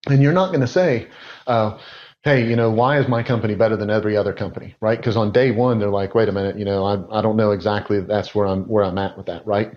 [0.09, 1.07] And you're not going to say,
[1.47, 1.77] uh,
[2.23, 4.97] hey, you know, why is my company better than every other company, right?
[4.97, 7.51] Because on day one, they're like, wait a minute, you know, I, I don't know
[7.51, 9.73] exactly that's where I'm where I'm at with that, right?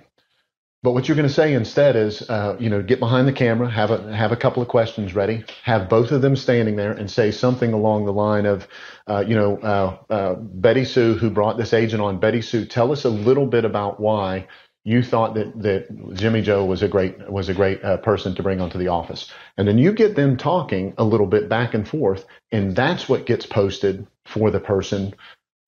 [0.85, 3.70] But what you're going to say instead is, uh, you know, get behind the camera,
[3.70, 7.11] have a have a couple of questions ready, have both of them standing there, and
[7.11, 8.68] say something along the line of,
[9.09, 12.92] uh, you know, uh, uh, Betty Sue, who brought this agent on, Betty Sue, tell
[12.92, 14.47] us a little bit about why
[14.85, 18.42] you thought that that Jimmy Joe was a great was a great uh, person to
[18.42, 21.88] bring onto the office, and then you get them talking a little bit back and
[21.88, 25.14] forth, and that's what gets posted for the person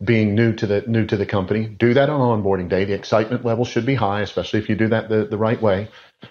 [0.05, 1.67] being new to the new to the company.
[1.67, 2.85] Do that on onboarding day.
[2.85, 5.89] The excitement level should be high, especially if you do that the, the right way.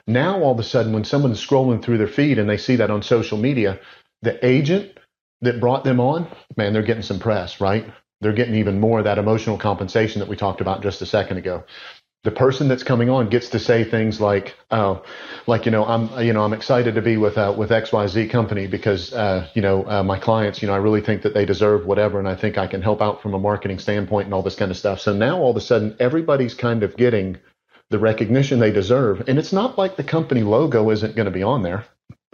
[0.07, 2.91] Now all of a sudden when someone's scrolling through their feed and they see that
[2.91, 3.79] on social media,
[4.21, 4.99] the agent
[5.41, 7.85] that brought them on, man, they're getting some press, right?
[8.21, 11.37] They're getting even more of that emotional compensation that we talked about just a second
[11.37, 11.63] ago
[12.25, 15.03] the person that's coming on gets to say things like, "Oh,
[15.45, 18.07] like you know, I'm you know I'm excited to be with uh, with X Y
[18.07, 21.35] Z company because uh, you know uh, my clients, you know, I really think that
[21.35, 24.33] they deserve whatever, and I think I can help out from a marketing standpoint and
[24.33, 27.37] all this kind of stuff." So now all of a sudden, everybody's kind of getting
[27.91, 31.43] the recognition they deserve, and it's not like the company logo isn't going to be
[31.43, 31.85] on there.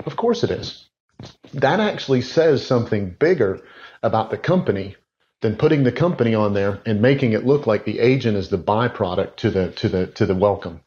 [0.05, 0.87] Of course, it is.
[1.53, 3.59] That actually says something bigger
[4.01, 4.95] about the company
[5.41, 8.57] than putting the company on there and making it look like the agent is the
[8.57, 10.81] byproduct to the to the to the welcome.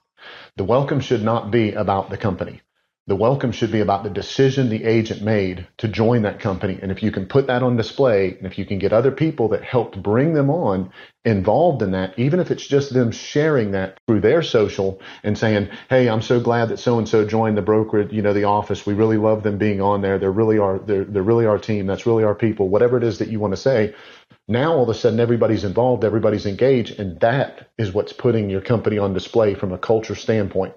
[0.56, 2.62] The welcome should not be about the company.
[3.06, 6.78] The welcome should be about the decision the agent made to join that company.
[6.80, 9.48] And if you can put that on display, and if you can get other people
[9.48, 10.90] that helped bring them on
[11.22, 15.68] involved in that, even if it's just them sharing that through their social and saying,
[15.90, 18.86] Hey, I'm so glad that so and so joined the brokerage, you know, the office.
[18.86, 20.18] We really love them being on there.
[20.18, 21.86] They're really our, they're, they're really our team.
[21.86, 22.70] That's really our people.
[22.70, 23.94] Whatever it is that you want to say.
[24.46, 28.60] Now all of a sudden everybody's involved, everybody's engaged, and that is what's putting your
[28.60, 30.74] company on display from a culture standpoint.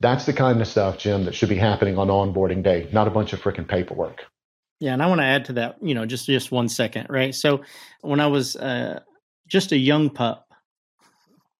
[0.00, 3.10] That's the kind of stuff, Jim, that should be happening on onboarding day, not a
[3.10, 4.24] bunch of freaking paperwork.
[4.80, 7.34] Yeah, and I want to add to that, you know, just just one second, right?
[7.34, 7.62] So
[8.00, 9.00] when I was uh,
[9.46, 10.48] just a young pup,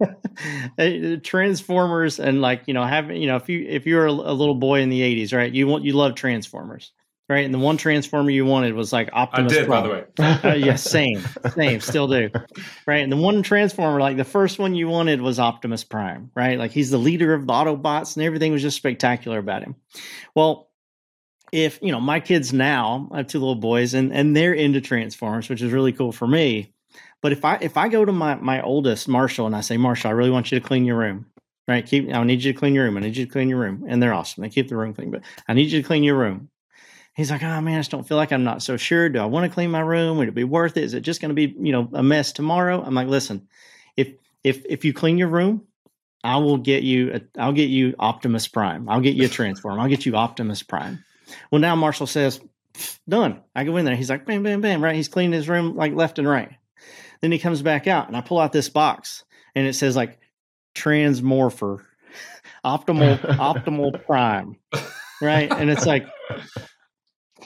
[1.23, 4.57] Transformers and like you know having you know if you if you're a, a little
[4.57, 5.53] boy in the '80s, right?
[5.53, 6.93] You want you love Transformers
[7.29, 7.45] right?
[7.45, 9.53] And the one transformer you wanted was like Optimus.
[9.53, 9.83] I did, Prime.
[9.83, 10.05] by the way.
[10.53, 12.31] uh, yeah, same, same, still do,
[12.87, 13.03] right?
[13.03, 16.59] And the one transformer, like the first one you wanted was Optimus Prime, right?
[16.59, 19.77] Like he's the leader of the Autobots, and everything was just spectacular about him.
[20.35, 20.71] Well,
[21.53, 24.81] if you know my kids now, I have two little boys, and and they're into
[24.81, 26.73] Transformers, which is really cool for me.
[27.23, 30.11] But if I if I go to my my oldest Marshall and I say, Marshall,
[30.11, 31.27] I really want you to clean your room,
[31.67, 31.87] right?
[31.87, 32.99] Keep I need you to clean your room.
[32.99, 34.43] I need you to clean your room, and they're awesome.
[34.43, 36.51] They keep the room clean, but I need you to clean your room
[37.15, 39.09] he's like, oh man, I just don't feel like I'm not so sure.
[39.09, 40.19] Do I want to clean my room?
[40.19, 40.85] Would it be worth it?
[40.85, 42.83] Is it just going to be, you know, a mess tomorrow?
[42.83, 43.49] I'm like, listen,
[43.97, 45.63] if if if you clean your room,
[46.23, 47.15] I will get you.
[47.15, 48.89] A, I'll get you Optimus Prime.
[48.89, 49.81] I'll get you a transform.
[49.81, 51.05] I'll get you Optimus Prime.
[51.51, 52.41] Well, now Marshall says,
[53.09, 53.43] done.
[53.55, 53.97] I go in there.
[53.97, 54.83] He's like, bam, bam, bam.
[54.83, 54.97] Right?
[54.97, 56.51] He's cleaning his room like left and right.
[57.21, 59.25] Then he comes back out, and I pull out this box,
[59.55, 60.19] and it says like
[60.75, 61.83] Transmorpher,
[62.65, 64.57] Optimal Optimal Prime,
[65.23, 65.51] right?
[65.51, 66.07] And it's like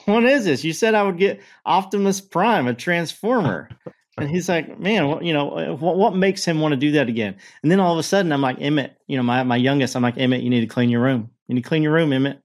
[0.05, 0.63] what is this?
[0.63, 3.69] You said I would get Optimus Prime, a Transformer.
[4.19, 6.91] And he's like, man, what, you know, uh, what, what makes him want to do
[6.91, 7.37] that again?
[7.63, 10.03] And then all of a sudden, I'm like, Emmett, you know, my, my youngest, I'm
[10.03, 11.29] like, Emmett, you need to clean your room.
[11.47, 12.41] You need to clean your room, Emmett.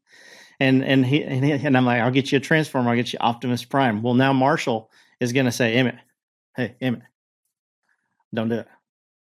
[0.61, 2.91] And and he and, he, and I'm like, I'll get you a Transformer.
[2.91, 4.03] I'll get you Optimus Prime.
[4.03, 4.89] Well, now Marshall
[5.19, 5.97] is going to say, Emmett,
[6.57, 7.03] hey, Emmett,
[8.33, 8.69] don't do it.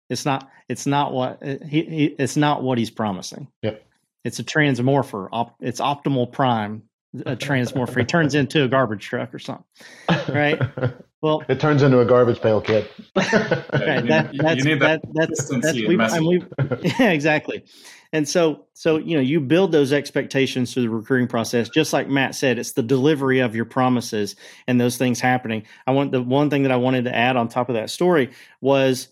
[0.09, 0.49] It's not.
[0.68, 2.05] It's not what uh, he, he.
[2.18, 3.49] It's not what he's promising.
[3.62, 3.85] Yep.
[4.23, 5.29] It's a transmorpher.
[5.33, 6.85] Op, it's optimal prime
[7.27, 7.98] a transmorpher.
[7.98, 9.64] he turns into a garbage truck or something,
[10.29, 10.61] right?
[11.24, 12.87] Well, it turns into a garbage pail kid.
[13.16, 13.24] right,
[13.72, 16.44] that, that's, you that, that that's that's we we we
[16.98, 17.64] yeah exactly,
[18.12, 22.11] and so so you know you build those expectations through the recruiting process, just like
[22.11, 24.37] Matt said, it's the delivery of your promises
[24.68, 25.62] and those things happening.
[25.87, 28.33] I want the one thing that I wanted to add on top of that story
[28.61, 29.09] was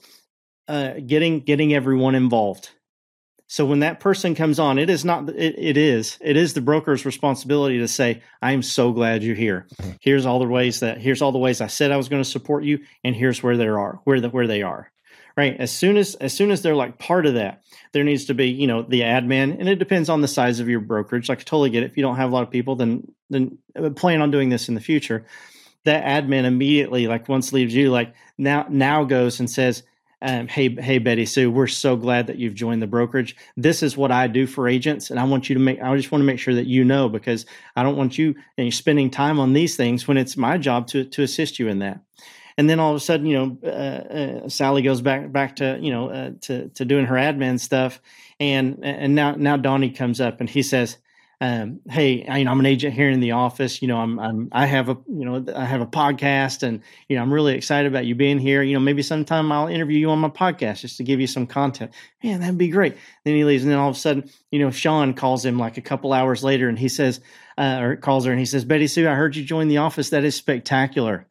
[0.68, 2.68] uh, getting getting everyone involved.
[3.52, 6.62] So when that person comes on, it is not it, it is it is the
[6.62, 9.66] broker's responsibility to say, "I am so glad you're here.
[9.76, 9.90] Mm-hmm.
[10.00, 12.28] Here's all the ways that here's all the ways I said I was going to
[12.28, 14.90] support you, and here's where they are, where the where they are."
[15.36, 15.54] Right.
[15.58, 17.62] As soon as as soon as they're like part of that,
[17.92, 20.70] there needs to be you know the admin, and it depends on the size of
[20.70, 21.28] your brokerage.
[21.28, 21.90] Like I totally get it.
[21.90, 24.70] If you don't have a lot of people, then then uh, plan on doing this
[24.70, 25.26] in the future.
[25.84, 29.82] That admin immediately, like once leaves you, like now now goes and says,
[30.22, 33.34] um, hey, hey, Betty Sue, we're so glad that you've joined the brokerage.
[33.56, 35.82] This is what I do for agents, and I want you to make.
[35.82, 38.72] I just want to make sure that you know because I don't want you and
[38.72, 42.00] spending time on these things when it's my job to to assist you in that.
[42.56, 45.76] And then all of a sudden, you know, uh, uh, Sally goes back back to
[45.80, 48.00] you know uh, to to doing her admin stuff,
[48.38, 50.98] and and now now Donnie comes up and he says,
[51.42, 53.82] um, hey, I, you know, I'm an agent here in the office.
[53.82, 57.16] You know, I'm, I'm, I have a, you know, I have a podcast, and you
[57.16, 58.62] know, I'm really excited about you being here.
[58.62, 61.48] You know, maybe sometime I'll interview you on my podcast just to give you some
[61.48, 61.90] content.
[62.22, 62.96] Man, that'd be great.
[63.24, 65.78] Then he leaves, and then all of a sudden, you know, Sean calls him like
[65.78, 67.20] a couple hours later, and he says,
[67.58, 70.10] uh, or calls her, and he says, Betty Sue, I heard you join the office.
[70.10, 71.26] That is spectacular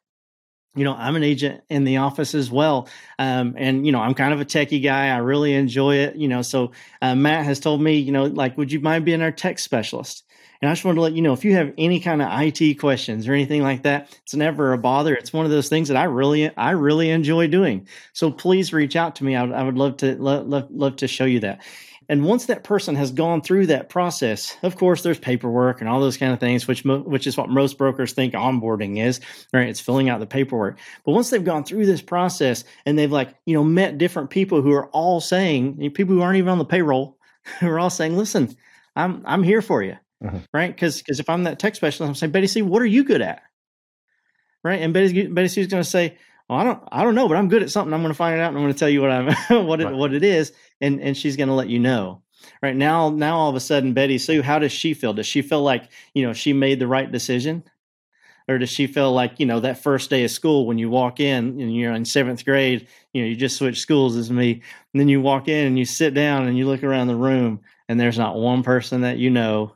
[0.75, 2.88] you know, I'm an agent in the office as well.
[3.19, 5.10] Um, and, you know, I'm kind of a techie guy.
[5.10, 6.15] I really enjoy it.
[6.15, 9.21] You know, so uh, Matt has told me, you know, like, would you mind being
[9.21, 10.23] our tech specialist?
[10.62, 12.75] And I just wanted to let you know if you have any kind of IT
[12.75, 15.15] questions or anything like that, it's never a bother.
[15.15, 17.88] It's one of those things that I really, I really enjoy doing.
[18.13, 19.36] So please reach out to me.
[19.36, 21.62] I would, I would love to, love, love, love to show you that.
[22.12, 26.02] And once that person has gone through that process, of course, there's paperwork and all
[26.02, 29.21] those kind of things, which mo- which is what most brokers think onboarding is,
[29.54, 29.69] right?
[29.69, 30.78] It's filling out the paperwork.
[31.06, 34.62] But once they've gone through this process and they've like you know met different people
[34.62, 37.17] who are all saying people who aren't even on the payroll,
[37.62, 38.58] who are all saying, "Listen,
[38.93, 40.39] I'm I'm here for you," mm-hmm.
[40.54, 40.76] right?
[40.76, 43.21] Because because if I'm that tech specialist, I'm saying, Betty C, what are you good
[43.21, 43.41] at?
[44.65, 44.82] Right?
[44.82, 46.17] And Betty Betty C's going to say,
[46.52, 47.93] well, I don't, I don't know, but I'm good at something.
[47.93, 49.28] I'm going to find it out, and I'm going to tell you what I'm,
[49.65, 49.95] what it, right.
[49.95, 52.22] what it is, and and she's going to let you know.
[52.62, 55.13] Right now, now all of a sudden, Betty Sue, how does she feel?
[55.13, 57.63] Does she feel like you know she made the right decision,
[58.48, 61.20] or does she feel like you know that first day of school when you walk
[61.20, 64.62] in and you're in seventh grade, you know you just switched schools as me,
[64.94, 67.62] and then you walk in and you sit down and you look around the room
[67.88, 69.76] and there's not one person that you know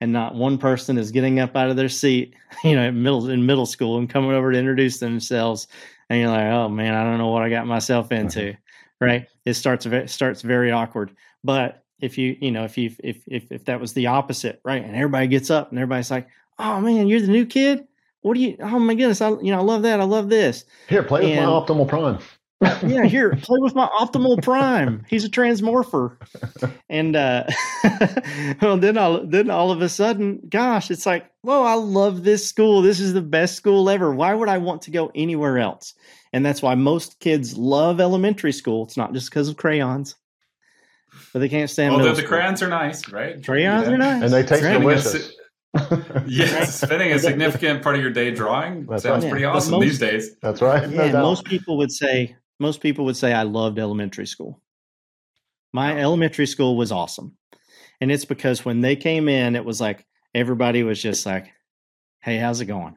[0.00, 2.34] and not one person is getting up out of their seat,
[2.64, 5.68] you know, in middle in middle school and coming over to introduce themselves,
[6.08, 8.56] and you're like, oh man, I don't know what I got myself into.
[9.00, 9.26] Right?
[9.44, 11.14] It starts it starts very awkward.
[11.44, 14.84] But if you you know if you if if if that was the opposite, right,
[14.84, 16.28] and everybody gets up and everybody's like,
[16.58, 17.86] oh man, you're the new kid.
[18.22, 18.56] What do you?
[18.60, 20.00] Oh my goodness, I you know I love that.
[20.00, 20.64] I love this.
[20.88, 22.18] Here, play and, with my optimal prime
[22.60, 25.04] yeah, here, play with my optimal prime.
[25.08, 26.16] He's a transmorpher.
[26.88, 27.44] And uh
[28.62, 32.46] well then all then all of a sudden, gosh, it's like, whoa, I love this
[32.46, 32.82] school.
[32.82, 34.14] This is the best school ever.
[34.14, 35.94] Why would I want to go anywhere else?
[36.32, 38.84] And that's why most kids love elementary school.
[38.84, 40.16] It's not just because of crayons.
[41.32, 41.94] But they can't stand.
[41.94, 42.28] Although the school.
[42.28, 43.42] crayons are nice, right?
[43.44, 43.94] Crayons yeah.
[43.94, 45.32] are nice, and they taste delicious.
[46.26, 49.30] yes, spending a significant part of your day drawing That's sounds right.
[49.30, 50.36] pretty awesome most, these days.
[50.40, 50.88] That's right.
[50.88, 54.60] No yeah, most people would say most people would say I loved elementary school.
[55.72, 57.36] My elementary school was awesome.
[58.00, 61.52] And it's because when they came in, it was like everybody was just like,
[62.20, 62.96] hey, how's it going?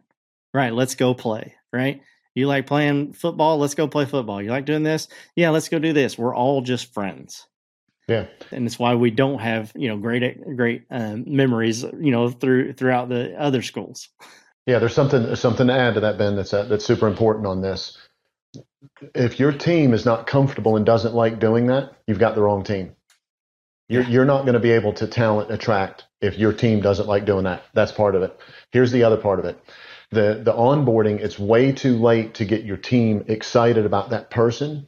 [0.54, 1.56] Right, let's go play.
[1.74, 2.02] Right?
[2.36, 3.58] You like playing football?
[3.58, 4.42] Let's go play football.
[4.42, 5.08] You like doing this?
[5.36, 6.18] Yeah, let's go do this.
[6.18, 7.48] We're all just friends.
[8.08, 12.30] Yeah, and it's why we don't have you know great great um, memories you know
[12.30, 14.10] through throughout the other schools.
[14.65, 16.36] Yeah, there's something something to add to that, Ben.
[16.36, 17.98] That's uh, that's super important on this
[19.13, 22.63] if your team is not comfortable and doesn't like doing that, you've got the wrong
[22.63, 22.96] team.
[23.88, 27.26] You're, you're not going to be able to talent attract if your team doesn't like
[27.26, 27.63] doing that.
[27.74, 28.38] That's part of it.
[28.72, 29.60] Here's the other part of it.
[30.12, 34.88] The, the onboarding, it's way too late to get your team excited about that person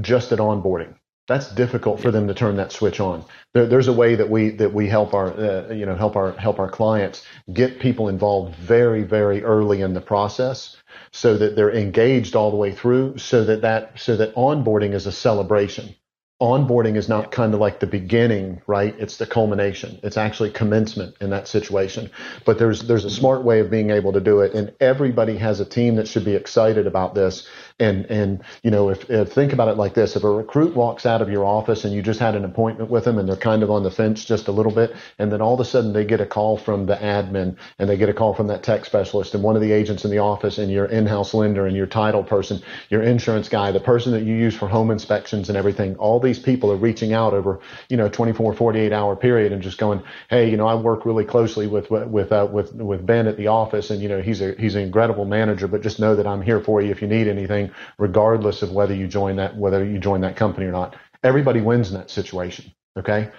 [0.00, 0.94] just at onboarding.
[1.28, 3.24] That's difficult for them to turn that switch on.
[3.52, 6.32] There, there's a way that we that we help our uh, you know help our
[6.32, 10.76] help our clients get people involved very very early in the process
[11.12, 15.06] so that they're engaged all the way through so that that so that onboarding is
[15.06, 15.96] a celebration
[16.40, 18.94] onboarding is not kind of like the beginning right?
[18.98, 19.98] It's the culmination.
[20.02, 22.10] It's actually commencement in that situation.
[22.44, 24.54] But there's there's a smart way of being able to do it.
[24.54, 28.88] And everybody has a team that should be excited about this And and you know,
[28.88, 31.84] if, if think about it like this: if a recruit walks out of your office
[31.84, 34.24] and you just had an appointment with them, and they're kind of on the fence
[34.24, 36.86] just a little bit, and then all of a sudden they get a call from
[36.86, 39.72] the admin, and they get a call from that tech specialist, and one of the
[39.72, 43.70] agents in the office, and your in-house lender, and your title person, your insurance guy,
[43.72, 47.12] the person that you use for home inspections and everything, all these people are reaching
[47.12, 47.60] out over
[47.90, 51.24] you know 24, 48 hour period and just going, hey, you know, I work really
[51.24, 54.54] closely with with uh, with with Ben at the office, and you know, he's a
[54.58, 57.28] he's an incredible manager, but just know that I'm here for you if you need
[57.28, 57.65] anything,
[57.98, 60.96] regardless of whether you join that whether you join that company or not.
[61.22, 62.72] Everybody wins in that situation.
[62.98, 63.30] Okay.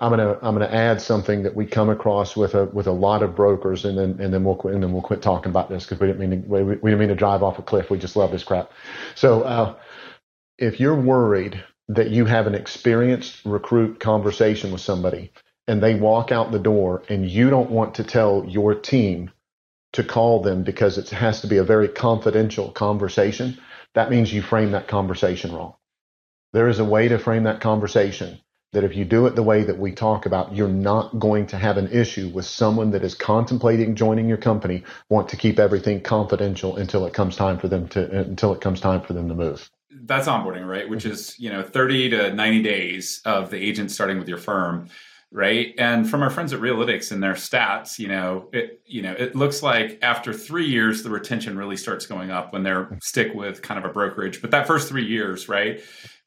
[0.00, 3.22] I'm gonna I'm gonna add something that we come across with a with a lot
[3.22, 5.84] of brokers, and then and then we'll quit and then we'll quit talking about this
[5.84, 7.90] because we didn't mean to, we, we didn't mean to drive off a cliff.
[7.90, 8.72] We just love this crap.
[9.14, 9.76] So uh,
[10.58, 15.32] if you're worried that you have an experienced recruit conversation with somebody
[15.68, 19.30] and they walk out the door and you don't want to tell your team
[19.94, 23.58] to call them because it has to be a very confidential conversation,
[23.94, 25.74] that means you frame that conversation wrong.
[26.52, 28.40] There is a way to frame that conversation
[28.72, 31.56] that if you do it the way that we talk about, you're not going to
[31.56, 36.00] have an issue with someone that is contemplating joining your company, want to keep everything
[36.00, 39.34] confidential until it comes time for them to until it comes time for them to
[39.34, 39.70] move.
[39.92, 40.88] That's onboarding, right?
[40.88, 41.12] Which mm-hmm.
[41.12, 44.88] is, you know, 30 to 90 days of the agent starting with your firm
[45.34, 45.74] right?
[45.78, 49.34] And from our friends at Relitix and their stats, you know, it you know it
[49.34, 53.60] looks like after three years the retention really starts going up when they're stick with
[53.60, 54.40] kind of a brokerage.
[54.40, 55.82] But that first three years, right?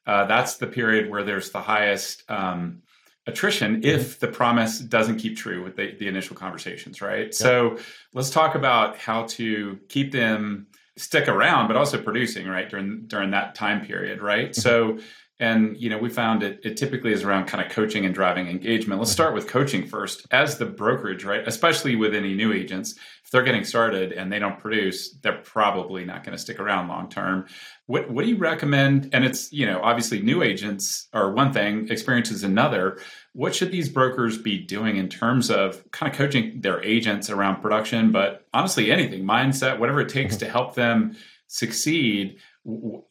[0.06, 2.82] Uh, that's the period where there's the highest um,
[3.26, 7.26] attrition if the promise doesn't keep true with the, the initial conversations, right?
[7.26, 7.34] Yep.
[7.34, 7.78] So
[8.12, 13.30] let's talk about how to keep them stick around, but also producing, right, during during
[13.30, 14.50] that time period, right?
[14.50, 14.60] Mm-hmm.
[14.60, 14.98] So
[15.40, 18.48] and you know we found it, it typically is around kind of coaching and driving
[18.48, 19.00] engagement.
[19.00, 20.26] Let's start with coaching first.
[20.30, 24.38] As the brokerage right especially with any new agents if they're getting started and they
[24.38, 27.46] don't produce they're probably not going to stick around long term.
[27.86, 29.10] What, what do you recommend?
[29.12, 32.98] And it's you know obviously new agents are one thing experience is another.
[33.32, 37.62] What should these brokers be doing in terms of kind of coaching their agents around
[37.62, 40.46] production but honestly anything mindset whatever it takes mm-hmm.
[40.46, 41.16] to help them
[41.48, 42.38] succeed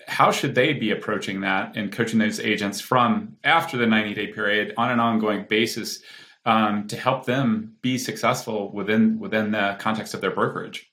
[0.07, 4.27] how should they be approaching that and coaching those agents from after the 90 day
[4.27, 6.01] period on an ongoing basis
[6.45, 10.91] um, to help them be successful within within the context of their brokerage?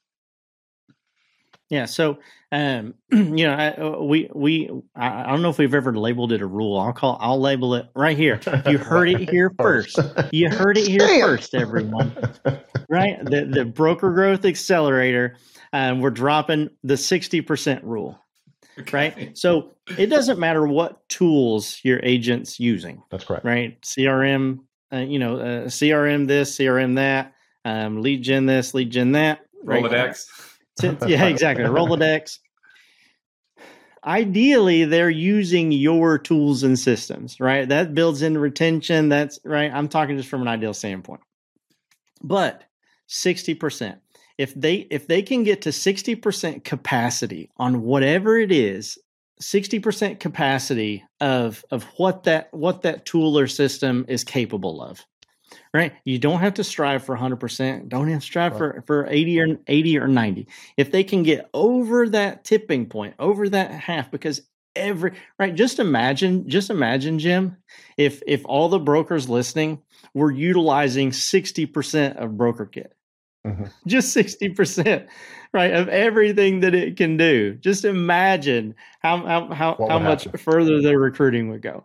[1.68, 2.18] Yeah so
[2.52, 6.40] um, you know I, uh, we we I, don't know if we've ever labeled it
[6.40, 6.78] a rule.
[6.78, 8.40] I'll call i'll label it right here.
[8.66, 9.98] You heard it here first.
[10.32, 12.16] You heard it here first everyone.
[12.88, 13.22] Right?
[13.24, 15.36] The the broker growth accelerator
[15.74, 18.23] um, we're dropping the 60% rule
[18.78, 18.96] Okay.
[18.96, 19.38] Right.
[19.38, 23.02] So it doesn't matter what tools your agent's using.
[23.10, 23.44] That's correct.
[23.44, 23.80] Right.
[23.82, 24.60] CRM,
[24.92, 29.40] uh, you know, uh, CRM this, CRM that, um, lead gen this, lead gen that.
[29.62, 29.82] Right?
[29.82, 30.26] Rolodex.
[31.08, 31.64] yeah, exactly.
[31.64, 32.38] Rolodex.
[34.04, 37.66] Ideally, they're using your tools and systems, right?
[37.66, 39.08] That builds in retention.
[39.08, 39.72] That's right.
[39.72, 41.22] I'm talking just from an ideal standpoint.
[42.22, 42.64] But
[43.08, 43.98] 60%
[44.38, 48.98] if they if they can get to 60% capacity on whatever it is
[49.40, 55.04] 60% capacity of of what that what that tool or system is capable of
[55.72, 55.92] right?
[56.04, 58.58] You don't have to strive for 100% don't have to strive right.
[58.58, 63.14] for for 80 or 80 or 90 if they can get over that tipping point
[63.18, 64.42] over that half because
[64.76, 67.56] every right just imagine just imagine jim
[67.96, 69.80] if if all the brokers listening
[70.14, 72.88] were utilizing 60% of BrokerKit
[73.46, 73.64] Mm-hmm.
[73.86, 75.06] Just 60%,
[75.52, 77.54] right, of everything that it can do.
[77.54, 81.84] Just imagine how how how, how much further their recruiting would go.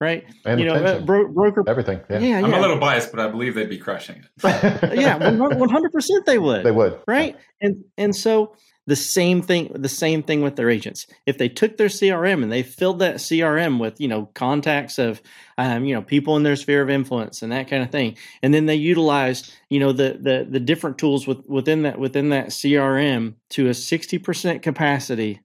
[0.00, 0.24] Right?
[0.44, 2.00] And you know, uh, bro- broker everything.
[2.10, 2.18] Yeah.
[2.18, 2.38] yeah.
[2.38, 2.58] I'm yeah.
[2.58, 4.28] a little biased, but I believe they'd be crushing it.
[4.98, 6.64] yeah, 100% they would.
[6.64, 7.00] They would.
[7.06, 7.36] Right?
[7.36, 7.68] Yeah.
[7.68, 8.56] And and so
[8.86, 12.50] the same thing the same thing with their agents if they took their crm and
[12.50, 15.22] they filled that crm with you know contacts of
[15.58, 18.52] um, you know people in their sphere of influence and that kind of thing and
[18.52, 22.48] then they utilized you know the the, the different tools with, within that within that
[22.48, 25.40] crm to a 60% capacity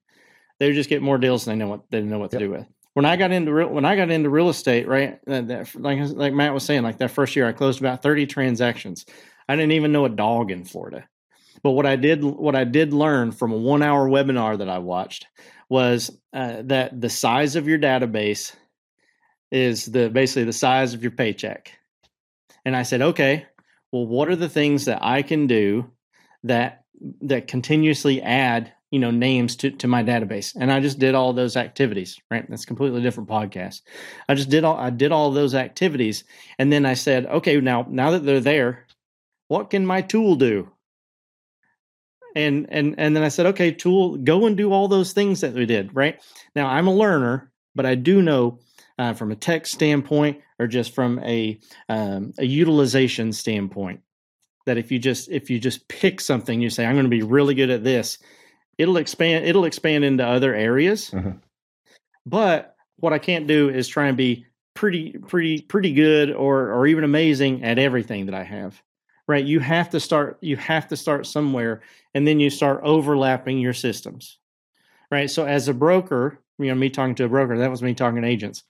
[0.60, 2.40] they just get more deals than they know what they didn't know what yep.
[2.40, 5.20] to do with when I got into real, when I got into real estate, right?
[5.28, 8.26] That, that, like like Matt was saying, like that first year, I closed about thirty
[8.26, 9.06] transactions.
[9.48, 11.08] I didn't even know a dog in Florida.
[11.68, 14.78] But what I did what I did learn from a one hour webinar that I
[14.78, 15.28] watched
[15.68, 18.56] was uh, that the size of your database
[19.52, 21.78] is the basically the size of your paycheck.
[22.64, 23.48] And I said, okay,
[23.92, 25.92] well, what are the things that I can do
[26.44, 26.86] that
[27.24, 30.56] that continuously add you know names to, to my database?
[30.58, 32.50] And i just did all those activities right?
[32.50, 33.82] That's completely different podcast.
[34.30, 36.24] I just did all i did all those activities
[36.58, 38.86] and then i said okay now now that they're there
[39.50, 40.72] what can my tool do
[42.38, 45.54] and and and then I said, okay, tool, go and do all those things that
[45.54, 45.96] we did.
[45.96, 46.22] Right
[46.56, 48.60] now, I'm a learner, but I do know
[49.00, 51.60] uh, from a tech standpoint or just from a
[51.90, 54.02] um, a utilization standpoint
[54.66, 57.24] that if you just if you just pick something, you say, I'm going to be
[57.24, 58.20] really good at this,
[58.78, 61.12] it'll expand it'll expand into other areas.
[61.12, 61.38] Mm-hmm.
[62.26, 64.46] But what I can't do is try and be
[64.78, 68.80] pretty pretty pretty good or or even amazing at everything that I have
[69.28, 71.82] right you have to start you have to start somewhere
[72.18, 74.40] and then you start overlapping your systems
[75.12, 77.94] right so as a broker you know me talking to a broker that was me
[77.94, 78.64] talking to agents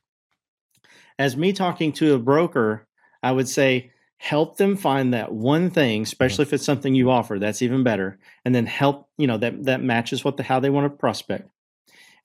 [1.17, 2.85] as me talking to a broker
[3.23, 7.39] i would say help them find that one thing especially if it's something you offer
[7.39, 10.69] that's even better and then help you know that that matches what the how they
[10.69, 11.49] want to prospect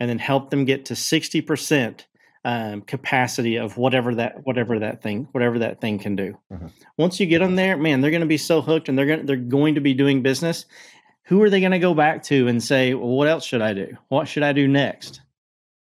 [0.00, 2.06] and then help them get to 60%
[2.44, 6.36] um, capacity of whatever that whatever that thing whatever that thing can do.
[6.52, 6.66] Mm-hmm.
[6.96, 9.26] Once you get them there, man, they're going to be so hooked, and they're going
[9.26, 10.66] they're going to be doing business.
[11.26, 13.74] Who are they going to go back to and say, well, "What else should I
[13.74, 13.96] do?
[14.08, 15.20] What should I do next?"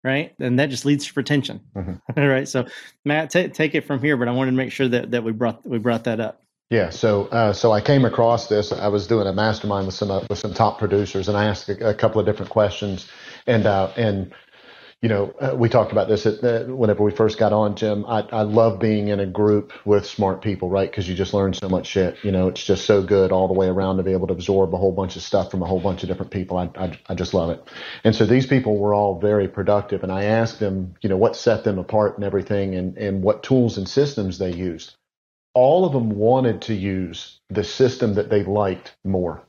[0.04, 1.62] Right, and that just leads to retention.
[1.76, 2.20] Mm-hmm.
[2.20, 2.48] right.
[2.48, 2.68] So,
[3.04, 4.18] Matt, t- take it from here.
[4.18, 6.42] But I wanted to make sure that that we brought we brought that up.
[6.70, 8.72] Yeah, so uh, so I came across this.
[8.72, 11.70] I was doing a mastermind with some uh, with some top producers, and I asked
[11.70, 13.08] a, a couple of different questions,
[13.46, 14.34] and uh, and
[15.06, 18.08] you know, uh, we talked about this at, whenever we first got on, Jim.
[18.08, 20.90] I, I love being in a group with smart people, right?
[20.90, 22.18] Because you just learn so much shit.
[22.24, 24.74] You know, it's just so good all the way around to be able to absorb
[24.74, 26.58] a whole bunch of stuff from a whole bunch of different people.
[26.58, 27.64] I, I, I just love it.
[28.04, 30.02] And so these people were all very productive.
[30.02, 33.44] And I asked them, you know, what set them apart and everything and, and what
[33.44, 34.96] tools and systems they used.
[35.54, 39.44] All of them wanted to use the system that they liked more,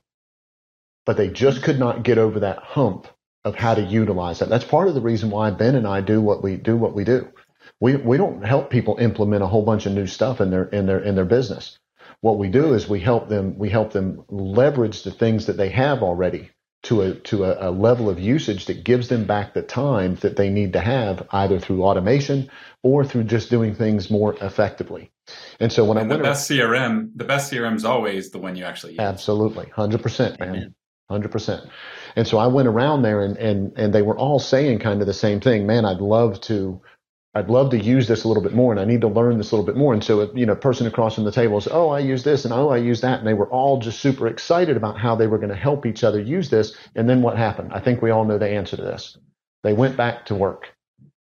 [1.07, 3.09] but they just could not get over that hump
[3.47, 4.49] of how to utilize that.
[4.49, 7.05] That's part of the reason why Ben and I do what we do what we
[7.05, 7.29] do.
[7.81, 10.87] We we don't help people implement a whole bunch of new stuff in their in
[10.87, 11.79] their in their business.
[12.23, 15.69] What we do is we help them we help them leverage the things that they
[15.69, 16.51] have already
[16.83, 20.37] to a to a, a level of usage that gives them back the time that
[20.37, 22.51] they need to have either through automation
[22.83, 25.13] or through just doing things more effectively.
[25.61, 28.31] And so when and I went the best around, CRM, the best CRM is always
[28.31, 29.01] the one you actually use.
[29.01, 30.75] Absolutely, hundred percent, man,
[31.09, 31.69] hundred percent.
[32.17, 35.07] And so I went around there and, and, and they were all saying kind of
[35.07, 35.67] the same thing.
[35.67, 36.81] Man, I'd love to,
[37.35, 39.53] I'd love to use this a little bit more and I need to learn this
[39.53, 39.93] a little bit more.
[39.93, 42.47] And so, a you know, person across from the table said, Oh, I use this
[42.47, 43.19] and oh, I use that.
[43.19, 46.03] And they were all just super excited about how they were going to help each
[46.03, 46.75] other use this.
[46.95, 47.73] And then what happened?
[47.75, 49.19] I think we all know the answer to this.
[49.63, 50.69] They went back to work.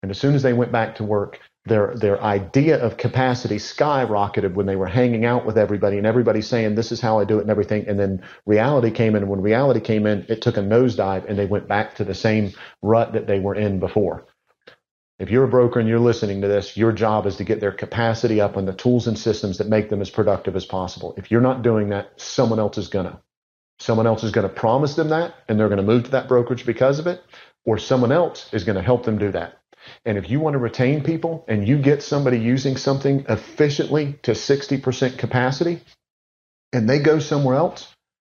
[0.01, 4.53] And as soon as they went back to work, their their idea of capacity skyrocketed
[4.53, 7.39] when they were hanging out with everybody and everybody saying this is how I do
[7.39, 7.87] it and everything.
[7.87, 11.37] And then reality came in and when reality came in it took a nosedive and
[11.37, 14.25] they went back to the same rut that they were in before.
[15.19, 17.71] If you're a broker and you're listening to this your job is to get their
[17.71, 21.13] capacity up on the tools and systems that make them as productive as possible.
[21.17, 23.21] If you're not doing that someone else is gonna.
[23.79, 26.99] Someone else is to promise them that and they're to move to that brokerage because
[26.99, 27.21] of it
[27.65, 29.59] or someone else is to help them do that
[30.05, 34.31] and if you want to retain people and you get somebody using something efficiently to
[34.31, 35.81] 60% capacity
[36.73, 37.93] and they go somewhere else,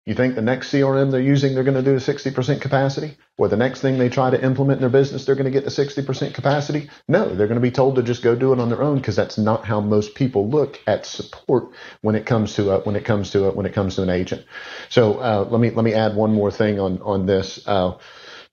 [0.06, 3.16] you think the next CRM they're using, they're going to do a 60% capacity?
[3.36, 5.64] Or the next thing they try to implement in their business, they're going to get
[5.64, 6.90] the 60% capacity?
[7.06, 9.14] No, they're going to be told to just go do it on their own because
[9.14, 11.68] that's not how most people look at support
[12.00, 14.10] when it comes to a, when it comes to a, when it comes to an
[14.10, 14.44] agent.
[14.88, 17.62] So uh, let me let me add one more thing on on this.
[17.66, 17.98] Uh,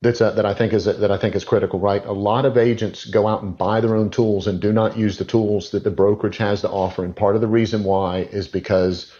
[0.01, 1.79] that's a, that I think is that I think is critical.
[1.79, 4.97] Right, a lot of agents go out and buy their own tools and do not
[4.97, 7.03] use the tools that the brokerage has to offer.
[7.03, 9.11] And part of the reason why is because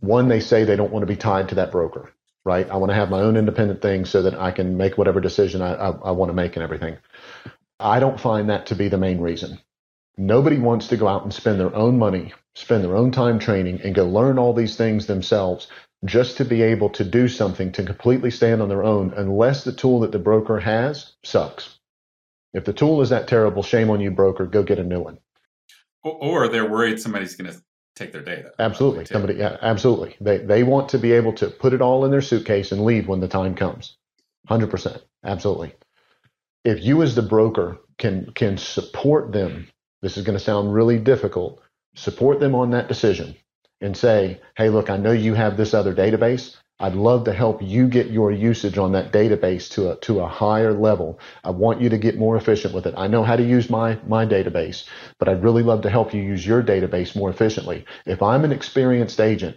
[0.00, 2.12] one, they say they don't want to be tied to that broker.
[2.44, 5.20] Right, I want to have my own independent thing so that I can make whatever
[5.20, 6.96] decision I, I, I want to make and everything.
[7.80, 9.58] I don't find that to be the main reason.
[10.16, 13.80] Nobody wants to go out and spend their own money, spend their own time training,
[13.82, 15.66] and go learn all these things themselves
[16.04, 19.72] just to be able to do something to completely stand on their own unless the
[19.72, 21.78] tool that the broker has sucks.
[22.52, 24.46] If the tool is that terrible, shame on you, broker.
[24.46, 25.18] Go get a new one.
[26.02, 27.60] Or they're worried somebody's going to
[27.96, 28.52] take their data.
[28.58, 29.06] Absolutely.
[29.06, 30.16] Somebody, yeah, absolutely.
[30.20, 33.08] They, they want to be able to put it all in their suitcase and leave
[33.08, 33.96] when the time comes.
[34.48, 35.00] 100%.
[35.24, 35.74] Absolutely.
[36.64, 39.68] If you as the broker can, can support them,
[40.02, 41.60] this is going to sound really difficult,
[41.94, 43.34] support them on that decision
[43.80, 46.56] and say, hey, look, I know you have this other database.
[46.78, 50.28] I'd love to help you get your usage on that database to a, to a
[50.28, 51.18] higher level.
[51.42, 52.94] I want you to get more efficient with it.
[52.98, 54.84] I know how to use my, my database,
[55.18, 57.86] but I'd really love to help you use your database more efficiently.
[58.04, 59.56] If I'm an experienced agent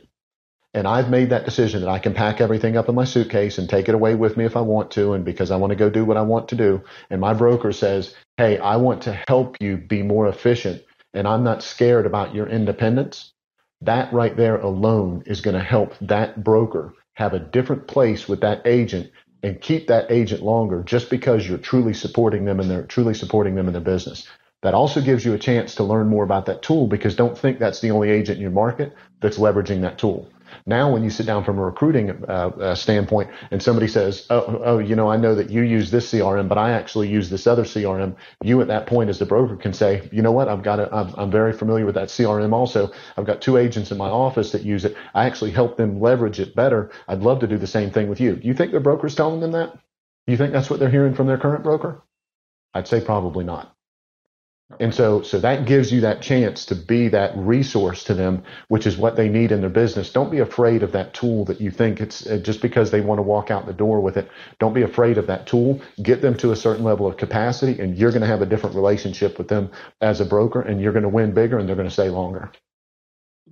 [0.73, 3.67] and I've made that decision that I can pack everything up in my suitcase and
[3.67, 5.89] take it away with me if I want to, and because I want to go
[5.89, 9.57] do what I want to do, and my broker says, Hey, I want to help
[9.59, 13.33] you be more efficient and I'm not scared about your independence
[13.81, 18.41] that right there alone is going to help that broker have a different place with
[18.41, 19.11] that agent
[19.43, 23.55] and keep that agent longer just because you're truly supporting them and they're truly supporting
[23.55, 24.27] them in their business.
[24.61, 27.59] That also gives you a chance to learn more about that tool because don't think
[27.59, 30.29] that's the only agent in your market that's leveraging that tool.
[30.65, 34.61] Now, when you sit down from a recruiting uh, uh, standpoint and somebody says, oh,
[34.63, 37.47] oh, you know, I know that you use this CRM, but I actually use this
[37.47, 40.63] other CRM, you at that point as the broker can say, you know what, I've
[40.63, 40.89] got it.
[40.91, 42.91] I'm, very familiar with that CRM also.
[43.15, 44.95] I've got two agents in my office that use it.
[45.13, 46.91] I actually help them leverage it better.
[47.07, 48.35] I'd love to do the same thing with you.
[48.35, 49.73] Do you think the broker's telling them that?
[49.73, 52.01] Do you think that's what they're hearing from their current broker?
[52.73, 53.75] I'd say probably not.
[54.79, 58.85] And so, so that gives you that chance to be that resource to them, which
[58.85, 60.11] is what they need in their business.
[60.11, 63.17] Don't be afraid of that tool that you think it's uh, just because they want
[63.17, 64.29] to walk out the door with it.
[64.59, 65.81] Don't be afraid of that tool.
[66.03, 68.75] Get them to a certain level of capacity and you're going to have a different
[68.75, 71.87] relationship with them as a broker and you're going to win bigger and they're going
[71.87, 72.51] to stay longer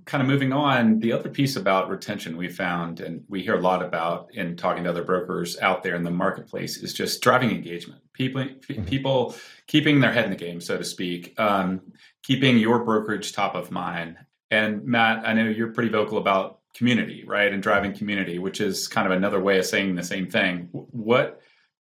[0.08, 3.60] kind of moving on, the other piece about retention we found, and we hear a
[3.60, 7.50] lot about in talking to other brokers out there in the marketplace, is just driving
[7.50, 8.00] engagement.
[8.14, 8.84] People, mm-hmm.
[8.84, 9.34] people
[9.66, 11.82] keeping their head in the game, so to speak, um,
[12.22, 14.16] keeping your brokerage top of mind.
[14.50, 18.88] And Matt, I know you're pretty vocal about community, right, and driving community, which is
[18.88, 20.70] kind of another way of saying the same thing.
[20.72, 21.42] What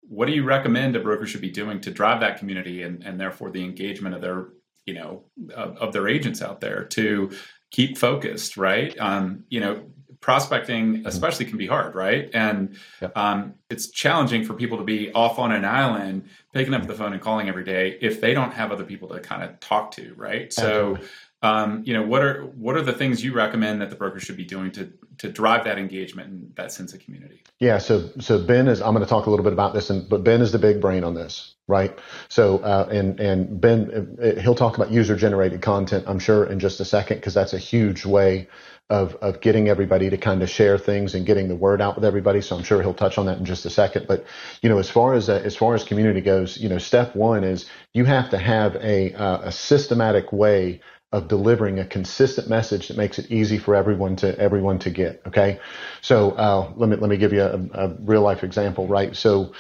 [0.01, 3.20] what do you recommend a broker should be doing to drive that community and, and
[3.20, 4.47] therefore the engagement of their
[4.88, 7.30] you know of, of their agents out there to
[7.72, 8.95] keep focused, right?
[8.99, 9.84] Um, you know,
[10.22, 11.07] prospecting mm-hmm.
[11.07, 12.30] especially can be hard, right?
[12.34, 12.78] And
[13.15, 17.13] um, it's challenging for people to be off on an island, picking up the phone
[17.13, 20.13] and calling every day if they don't have other people to kind of talk to,
[20.15, 20.51] right?
[20.51, 20.97] So,
[21.43, 24.38] um, you know, what are what are the things you recommend that the broker should
[24.38, 27.41] be doing to to drive that engagement and that sense of community?
[27.59, 30.07] Yeah, so so Ben is I'm going to talk a little bit about this, and
[30.07, 31.97] but Ben is the big brain on this, right?
[32.30, 36.59] So uh, and and Ben uh, he'll talk about user generated content, I'm sure, in
[36.59, 38.47] just a second because that's a huge way
[38.89, 42.05] of of getting everybody to kind of share things and getting the word out with
[42.05, 42.41] everybody.
[42.41, 44.07] So I'm sure he'll touch on that in just a second.
[44.07, 44.26] But
[44.61, 47.43] you know, as far as uh, as far as community goes, you know, step one
[47.43, 50.82] is you have to have a uh, a systematic way
[51.12, 55.22] of delivering a consistent message that makes it easy for everyone to everyone to get.
[55.28, 55.60] Okay,
[56.01, 58.88] so uh, let me let me give you a, a real life example.
[58.88, 59.53] Right, so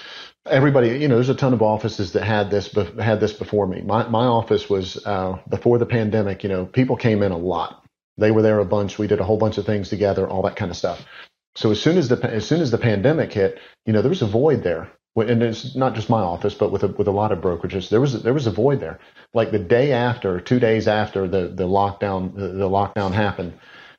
[0.45, 3.81] everybody, you know, there's a ton of offices that had this had this before me.
[3.81, 6.43] My my office was uh, before the pandemic.
[6.43, 7.83] You know, people came in a lot.
[8.17, 8.97] They were there a bunch.
[8.97, 11.05] We did a whole bunch of things together, all that kind of stuff.
[11.55, 14.21] So as soon as the as soon as the pandemic hit, you know, there was
[14.21, 17.31] a void there and it's not just my office, but with a, with a lot
[17.31, 18.99] of brokerages, there was there was a void there.
[19.33, 23.53] Like the day after, two days after the the lockdown the, the lockdown happened,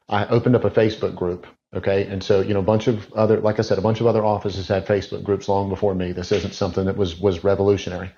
[0.08, 1.46] I opened up a Facebook group.
[1.74, 4.06] Okay, and so you know, a bunch of other, like I said, a bunch of
[4.06, 6.12] other offices had Facebook groups long before me.
[6.12, 8.10] This isn't something that was was revolutionary.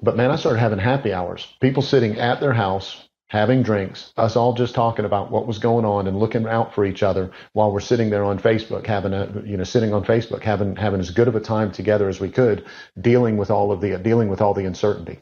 [0.00, 1.46] But man, I started having happy hours.
[1.60, 5.84] People sitting at their house having drinks, us all just talking about what was going
[5.84, 9.42] on and looking out for each other while we're sitting there on Facebook, having a,
[9.44, 12.30] you know, sitting on Facebook, having, having as good of a time together as we
[12.30, 12.64] could,
[13.00, 15.20] dealing with all of the, dealing with all the uncertainty.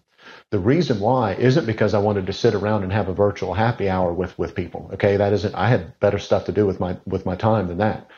[0.53, 3.89] The reason why isn't because I wanted to sit around and have a virtual happy
[3.89, 4.89] hour with, with people.
[4.95, 5.17] Okay.
[5.17, 8.09] That isn't, I had better stuff to do with my, with my time than that.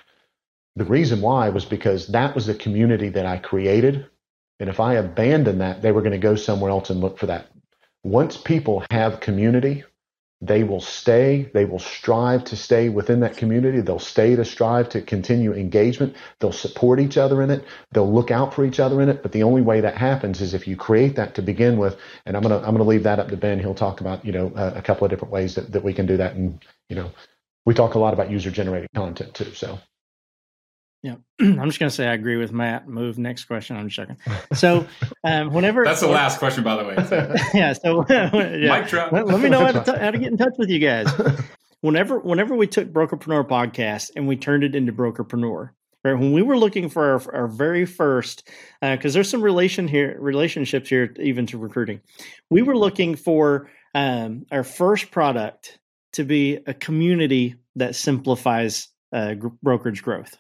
[0.77, 4.07] The reason why was because that was the community that I created.
[4.61, 7.27] And if I abandoned that, they were going to go somewhere else and look for
[7.27, 7.47] that
[8.05, 9.85] once people have community,
[10.41, 13.81] they will stay, they will strive to stay within that community.
[13.81, 16.15] They'll stay to strive to continue engagement.
[16.39, 17.65] They'll support each other in it.
[17.91, 19.23] They'll look out for each other in it.
[19.23, 21.97] But the only way that happens is if you create that to begin with.
[22.25, 23.59] And I'm to, I'm to leave that up to Ben.
[23.59, 26.07] He'll talk about, you know, a, a couple of different ways that, that we can
[26.07, 26.37] do that.
[26.37, 27.11] And, you know,
[27.67, 29.53] we talk a lot about user generated content too.
[29.55, 29.81] So.
[31.03, 32.89] Yeah, I'm just going to say I agree with Matt.
[32.89, 33.77] Move next question.
[33.77, 34.17] I'm checking.
[34.55, 34.87] So,
[35.25, 36.97] um, whenever that's the last question, by the way.
[37.07, 37.35] So.
[37.55, 37.73] yeah.
[37.73, 39.09] So, yeah.
[39.13, 41.09] Let, let, me know how to, t- how to get in touch with you guys.
[41.81, 45.71] Whenever, whenever we took Brokerpreneur podcast and we turned it into Brokerpreneur,
[46.03, 46.15] right?
[46.15, 48.49] When we were looking for our, our very first,
[48.81, 52.01] because uh, there's some relation here, relationships here, even to recruiting.
[52.51, 55.79] We were looking for um, our first product
[56.15, 60.37] to be a community that simplifies uh, brokerage growth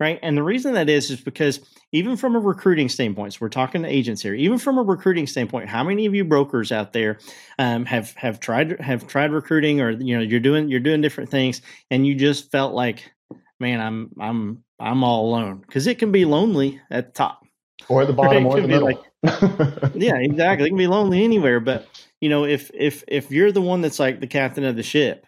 [0.00, 0.18] right?
[0.22, 1.60] And the reason that is is because
[1.92, 4.34] even from a recruiting standpoint, so we're talking to agents here.
[4.34, 7.18] Even from a recruiting standpoint, how many of you brokers out there
[7.58, 11.30] um, have have tried have tried recruiting, or you know you're doing you're doing different
[11.30, 13.12] things, and you just felt like,
[13.60, 17.42] man, I'm I'm I'm all alone because it can be lonely at the top
[17.88, 18.58] or at the bottom right?
[18.58, 18.86] or the middle.
[18.86, 20.66] Like, yeah, exactly.
[20.66, 21.86] It can be lonely anywhere, but
[22.20, 25.26] you know if if if you're the one that's like the captain of the ship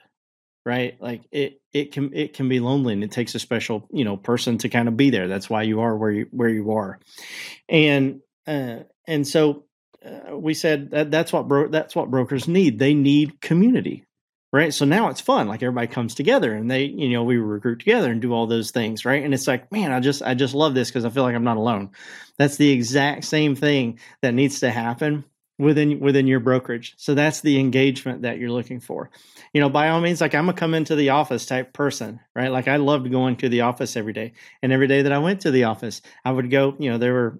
[0.67, 1.01] right?
[1.01, 4.17] Like it it can it can be lonely and it takes a special you know
[4.17, 5.29] person to kind of be there.
[5.29, 6.99] That's why you are where you where you are.
[7.69, 9.65] And uh, and so
[10.05, 12.79] uh, we said that that's what bro- that's what brokers need.
[12.79, 14.03] They need community
[14.53, 14.73] right?
[14.73, 18.11] So now it's fun like everybody comes together and they you know we recruit together
[18.11, 19.23] and do all those things right?
[19.23, 21.45] And it's like man i just i just love this because i feel like i'm
[21.45, 21.91] not alone.
[22.39, 25.25] That's the exact same thing that needs to happen
[25.59, 29.11] within within your brokerage so that's the engagement that you're looking for
[29.53, 32.53] you know by all means like i'm a come into the office type person right
[32.53, 34.33] like i loved going to the office every day
[34.63, 37.15] and every day that i went to the office i would go you know there
[37.15, 37.39] were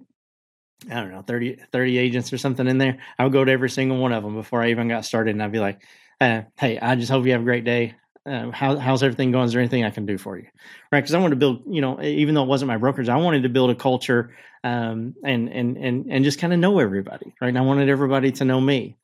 [0.91, 2.99] I don't know, 30, 30 agents or something in there.
[3.19, 5.31] I would go to every single one of them before I even got started.
[5.31, 5.83] And I'd be like,
[6.21, 7.95] uh, hey, I just hope you have a great day.
[8.27, 9.45] Uh, how, how's everything going?
[9.45, 10.47] Is there anything I can do for you?
[10.91, 11.03] Right.
[11.03, 13.45] Cause I wanted to build, you know, even though it wasn't my brokerage, I wanted
[13.45, 17.35] to build a culture um, and, and, and, and just kind of know everybody.
[17.41, 17.49] Right.
[17.49, 18.97] And I wanted everybody to know me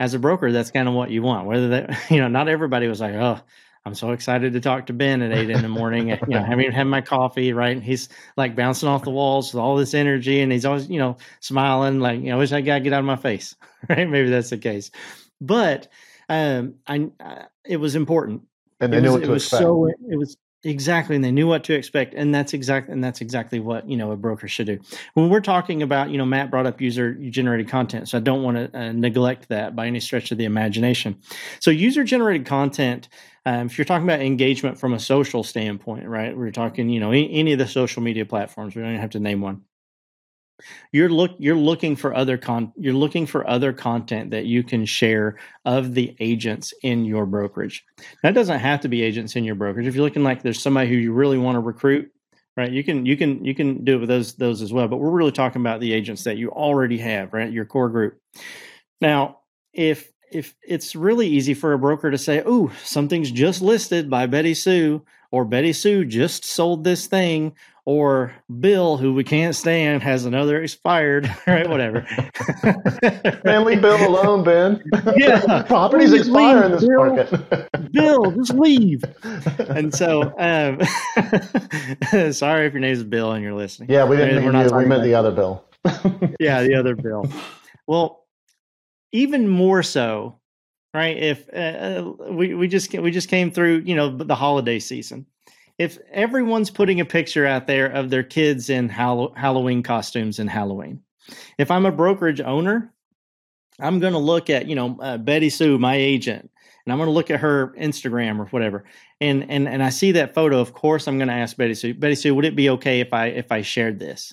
[0.00, 0.50] as a broker.
[0.50, 3.40] That's kind of what you want, whether that, you know, not everybody was like, oh,
[3.86, 6.08] I'm so excited to talk to Ben at eight in the morning.
[6.08, 7.76] you know, having had my coffee, right?
[7.76, 10.98] And He's like bouncing off the walls with all this energy, and he's always, you
[10.98, 12.00] know, smiling.
[12.00, 13.54] Like, you know, I wish that guy get out of my face,
[13.88, 14.08] right?
[14.08, 14.90] Maybe that's the case,
[15.40, 15.88] but
[16.30, 18.42] um, I, I it was important,
[18.84, 19.62] and they it knew was, what it to was expect.
[19.62, 23.20] so it was exactly and they knew what to expect and that's exactly and that's
[23.20, 24.78] exactly what you know a broker should do.
[25.14, 28.42] When we're talking about you know matt brought up user generated content so i don't
[28.42, 31.18] want to uh, neglect that by any stretch of the imagination.
[31.60, 33.08] So user generated content
[33.46, 37.10] um, if you're talking about engagement from a social standpoint right we're talking you know
[37.10, 39.62] any, any of the social media platforms we don't even have to name one
[40.92, 44.84] you're look you're looking for other con you're looking for other content that you can
[44.84, 47.84] share of the agents in your brokerage.
[48.22, 49.86] That doesn't have to be agents in your brokerage.
[49.86, 52.10] If you're looking like there's somebody who you really want to recruit
[52.56, 54.98] right you can you can you can do it with those those as well but
[54.98, 58.18] we're really talking about the agents that you already have right your core group.
[59.00, 59.40] Now
[59.72, 64.26] if if it's really easy for a broker to say oh something's just listed by
[64.26, 67.54] betty sue or betty sue just sold this thing
[67.86, 71.68] or Bill, who we can't stand, has another expired, right?
[71.68, 72.06] Whatever.
[73.44, 74.82] Man, leave Bill alone, Ben.
[75.16, 75.62] Yeah.
[75.64, 77.14] Properties Please expire in this Bill.
[77.14, 77.92] market.
[77.92, 79.04] Bill, just leave.
[79.58, 80.80] And so, um,
[82.32, 83.90] sorry if your name is Bill and you're listening.
[83.90, 84.76] yeah, we didn't We're mean not you.
[84.76, 85.64] We meant the other Bill.
[86.40, 87.30] yeah, the other Bill.
[87.86, 88.24] Well,
[89.12, 90.40] even more so,
[90.94, 91.16] right?
[91.16, 95.26] If uh, we we just we just came through, you know, the holiday season.
[95.78, 100.46] If everyone's putting a picture out there of their kids in Hall- Halloween costumes in
[100.46, 101.02] Halloween,
[101.58, 102.92] if I'm a brokerage owner,
[103.80, 106.50] I'm going to look at you know uh, Betty Sue, my agent,
[106.84, 108.84] and I'm going to look at her Instagram or whatever,
[109.20, 110.60] and and and I see that photo.
[110.60, 111.94] Of course, I'm going to ask Betty Sue.
[111.94, 114.32] Betty Sue, would it be okay if I if I shared this?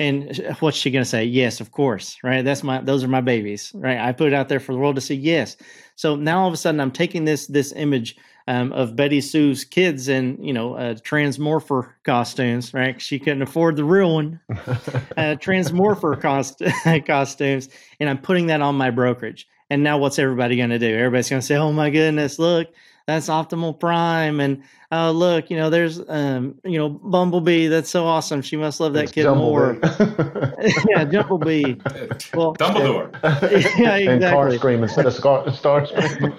[0.00, 1.24] And what's she going to say?
[1.24, 2.16] Yes, of course.
[2.24, 2.42] Right.
[2.42, 3.70] That's my, those are my babies.
[3.74, 3.98] Right.
[3.98, 5.14] I put it out there for the world to see.
[5.14, 5.58] Yes.
[5.94, 8.16] So now all of a sudden I'm taking this, this image
[8.50, 13.00] um, of Betty Sue's kids in, you know, uh, transmorpher costumes, right?
[13.00, 16.60] She couldn't afford the real one, uh, transmorpher cost-
[17.06, 17.68] costumes.
[18.00, 19.46] And I'm putting that on my brokerage.
[19.70, 20.92] And now what's everybody going to do?
[20.92, 22.66] Everybody's going to say, oh my goodness, look,
[23.06, 24.40] that's optimal prime.
[24.40, 27.68] And oh, look, you know, there's, um, you know, Bumblebee.
[27.68, 28.42] That's so awesome.
[28.42, 29.78] She must love that It's kid more.
[30.88, 31.76] Yeah, Jumblebee.
[32.34, 33.12] Well, Dumbledore.
[33.78, 34.06] yeah, exactly.
[34.08, 34.58] and car exactly.
[34.58, 36.34] scream instead of star scream.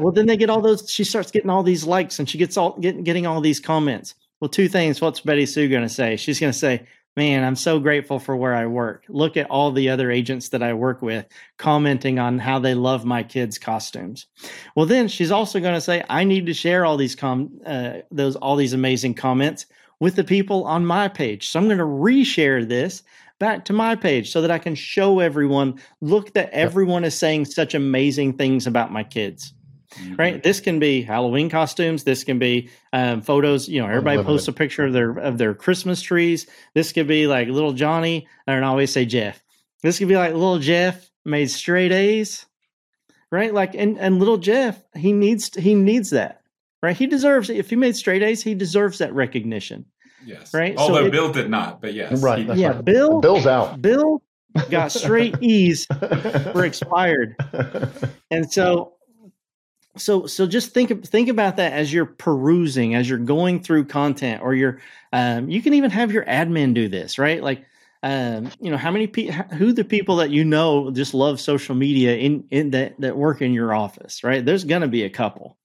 [0.00, 0.90] Well, then they get all those.
[0.90, 4.14] She starts getting all these likes, and she gets all getting getting all these comments.
[4.40, 5.00] Well, two things.
[5.00, 6.16] What's Betty Sue going to say?
[6.16, 6.86] She's going to say,
[7.16, 9.04] "Man, I'm so grateful for where I work.
[9.08, 11.26] Look at all the other agents that I work with
[11.58, 14.26] commenting on how they love my kids' costumes."
[14.76, 17.98] Well, then she's also going to say, "I need to share all these com uh,
[18.10, 19.66] those all these amazing comments
[20.00, 21.48] with the people on my page.
[21.48, 23.02] So I'm going to reshare this."
[23.40, 27.44] Back to my page so that I can show everyone look that everyone is saying
[27.44, 29.54] such amazing things about my kids
[30.16, 34.26] right this can be halloween costumes this can be um, photos you know everybody Unlimited.
[34.26, 38.26] posts a picture of their of their christmas trees this could be like little johnny
[38.46, 39.42] i don't always say jeff
[39.82, 42.44] this could be like little jeff made straight a's
[43.32, 46.42] right like and and little jeff he needs he needs that
[46.82, 49.84] right he deserves if he made straight a's he deserves that recognition
[50.26, 50.52] Yes.
[50.52, 52.20] Right, so Although it- Bill did not, but yes.
[52.20, 52.84] Right, he- yeah right.
[52.84, 53.80] bill Bill's out.
[53.80, 54.20] bill
[54.68, 55.86] got straight e's
[56.52, 57.36] for expired
[58.30, 58.94] and so
[60.00, 64.42] so so just think think about that as you're perusing as you're going through content
[64.42, 64.80] or you're
[65.12, 67.42] um, you can even have your admin do this right?
[67.42, 67.64] Like
[68.02, 71.74] um, you know how many people who the people that you know just love social
[71.74, 74.44] media in in that that work in your office right?
[74.44, 75.56] There's to be a couple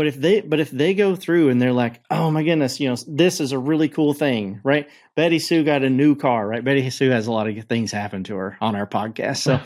[0.00, 2.88] but if they but if they go through and they're like oh my goodness you
[2.88, 4.88] know this is a really cool thing right?
[5.14, 6.64] Betty sue got a new car right?
[6.64, 9.42] Betty sue has a lot of things happen to her on our podcast.
[9.42, 9.60] So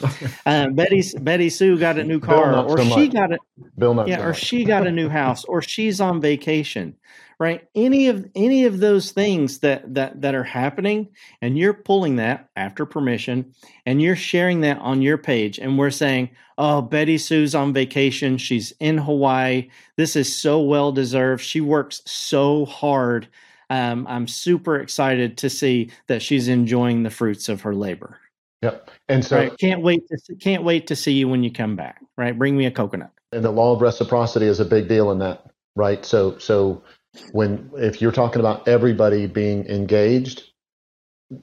[0.44, 3.12] um, betty betty sue got a new car or so she much.
[3.12, 3.38] got a
[3.78, 6.96] Bill yeah so or she got a new house or she's on vacation
[7.44, 7.68] right?
[7.74, 11.08] Any of any of those things that that that are happening,
[11.42, 13.52] and you're pulling that after permission,
[13.84, 18.38] and you're sharing that on your page, and we're saying, "Oh, Betty Sue's on vacation.
[18.38, 19.68] She's in Hawaii.
[19.98, 21.44] This is so well deserved.
[21.44, 23.28] She works so hard."
[23.68, 28.18] Um, I'm super excited to see that she's enjoying the fruits of her labor.
[28.62, 28.90] Yep.
[29.10, 29.58] And so right?
[29.58, 32.00] can't wait to can't wait to see you when you come back.
[32.16, 32.38] Right?
[32.38, 33.10] Bring me a coconut.
[33.32, 35.44] And the law of reciprocity is a big deal in that,
[35.76, 36.06] right?
[36.06, 36.82] So so
[37.32, 40.50] when if you're talking about everybody being engaged,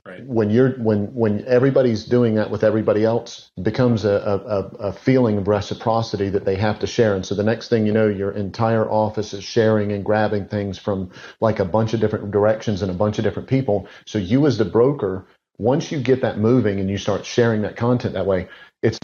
[0.05, 0.25] Right.
[0.25, 5.37] When you're when when everybody's doing that with everybody else, becomes a, a, a feeling
[5.37, 7.15] of reciprocity that they have to share.
[7.15, 10.77] And so the next thing you know, your entire office is sharing and grabbing things
[10.77, 13.87] from like a bunch of different directions and a bunch of different people.
[14.05, 15.25] So you as the broker,
[15.57, 18.47] once you get that moving and you start sharing that content that way,
[18.83, 18.99] it's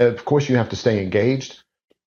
[0.00, 1.62] of course you have to stay engaged,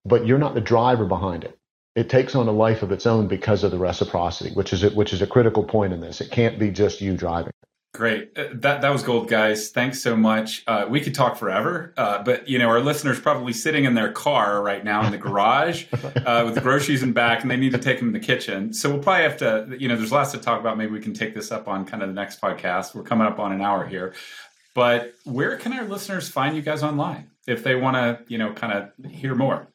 [0.06, 1.59] but you're not the driver behind it
[2.00, 4.90] it takes on a life of its own because of the reciprocity, which is a,
[4.92, 6.22] which is a critical point in this.
[6.22, 7.52] It can't be just you driving.
[7.94, 8.32] Great.
[8.38, 9.72] Uh, that that was gold, guys.
[9.72, 10.64] Thanks so much.
[10.66, 14.14] Uh, we could talk forever, uh, but you know our listeners probably sitting in their
[14.14, 15.88] car right now in the garage
[16.26, 18.72] uh, with the groceries in back, and they need to take them in the kitchen.
[18.72, 20.78] So we'll probably have to, you know, there's lots to talk about.
[20.78, 22.96] Maybe we can take this up on kind of the next podcast.
[22.96, 24.14] We're coming up on an hour here,
[24.74, 28.54] but where can our listeners find you guys online if they want to, you know,
[28.54, 29.68] kind of hear more?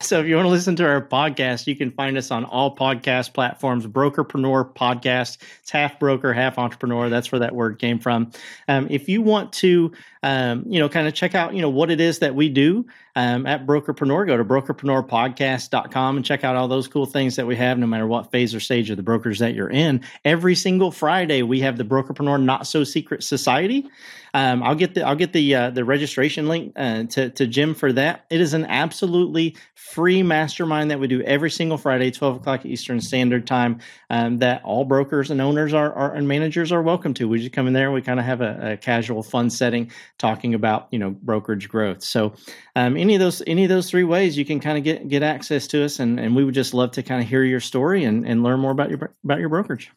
[0.00, 2.76] So if you want to listen to our podcast, you can find us on all
[2.76, 3.86] podcast platforms.
[3.86, 5.38] Brokerpreneur podcast.
[5.62, 7.08] It's half broker, half entrepreneur.
[7.08, 8.30] That's where that word came from.
[8.68, 9.92] Um, if you want to,
[10.22, 12.84] um, you know, kind of check out, you know, what it is that we do
[13.14, 17.56] um, at Brokerpreneur, go to brokerpreneurpodcast.com and check out all those cool things that we
[17.56, 20.02] have, no matter what phase or stage of the brokers that you're in.
[20.26, 23.88] Every single Friday, we have the Brokerpreneur Not So Secret Society.
[24.36, 27.72] Um, I'll get the I'll get the uh, the registration link uh, to to Jim
[27.72, 28.26] for that.
[28.28, 33.00] It is an absolutely free mastermind that we do every single Friday, twelve o'clock Eastern
[33.00, 33.78] Standard Time.
[34.10, 37.26] Um, that all brokers and owners are, are, and managers are welcome to.
[37.26, 37.90] We just come in there.
[37.90, 42.02] We kind of have a, a, casual, fun setting talking about you know brokerage growth.
[42.02, 42.34] So
[42.74, 45.22] um, any of those any of those three ways, you can kind of get get
[45.22, 48.04] access to us, and and we would just love to kind of hear your story
[48.04, 49.90] and and learn more about your about your brokerage.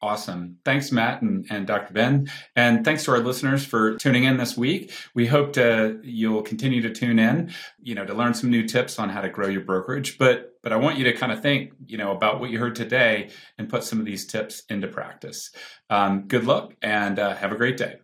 [0.00, 0.58] Awesome.
[0.64, 1.92] Thanks, Matt and, and Dr.
[1.92, 2.30] Ben.
[2.54, 4.92] And thanks to our listeners for tuning in this week.
[5.12, 9.00] We hope to you'll continue to tune in, you know, to learn some new tips
[9.00, 10.16] on how to grow your brokerage.
[10.16, 12.76] But but I want you to kind of think, you know, about what you heard
[12.76, 15.50] today and put some of these tips into practice.
[15.90, 17.96] Um, good luck and uh, have a great day.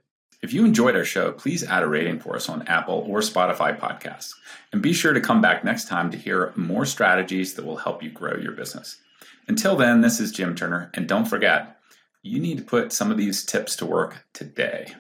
[0.42, 3.78] If you enjoyed our show, please add a rating for us on Apple or Spotify
[3.78, 4.34] podcasts.
[4.72, 8.03] And be sure to come back next time to hear more strategies that will help
[8.03, 8.99] you grow your business.
[9.47, 11.76] Until then, this is Jim Turner, and don't forget,
[12.25, 14.95] you need to put some of these tips to work today.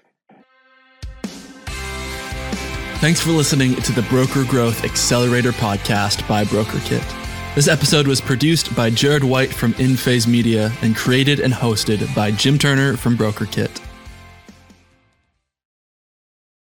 [3.00, 7.54] Thanks for listening to the Broker Growth Accelerator podcast by BrokerKit.
[7.54, 12.30] This episode was produced by Jared White from InPhase Media and created and hosted by
[12.30, 13.83] Jim Turner from BrokerKit.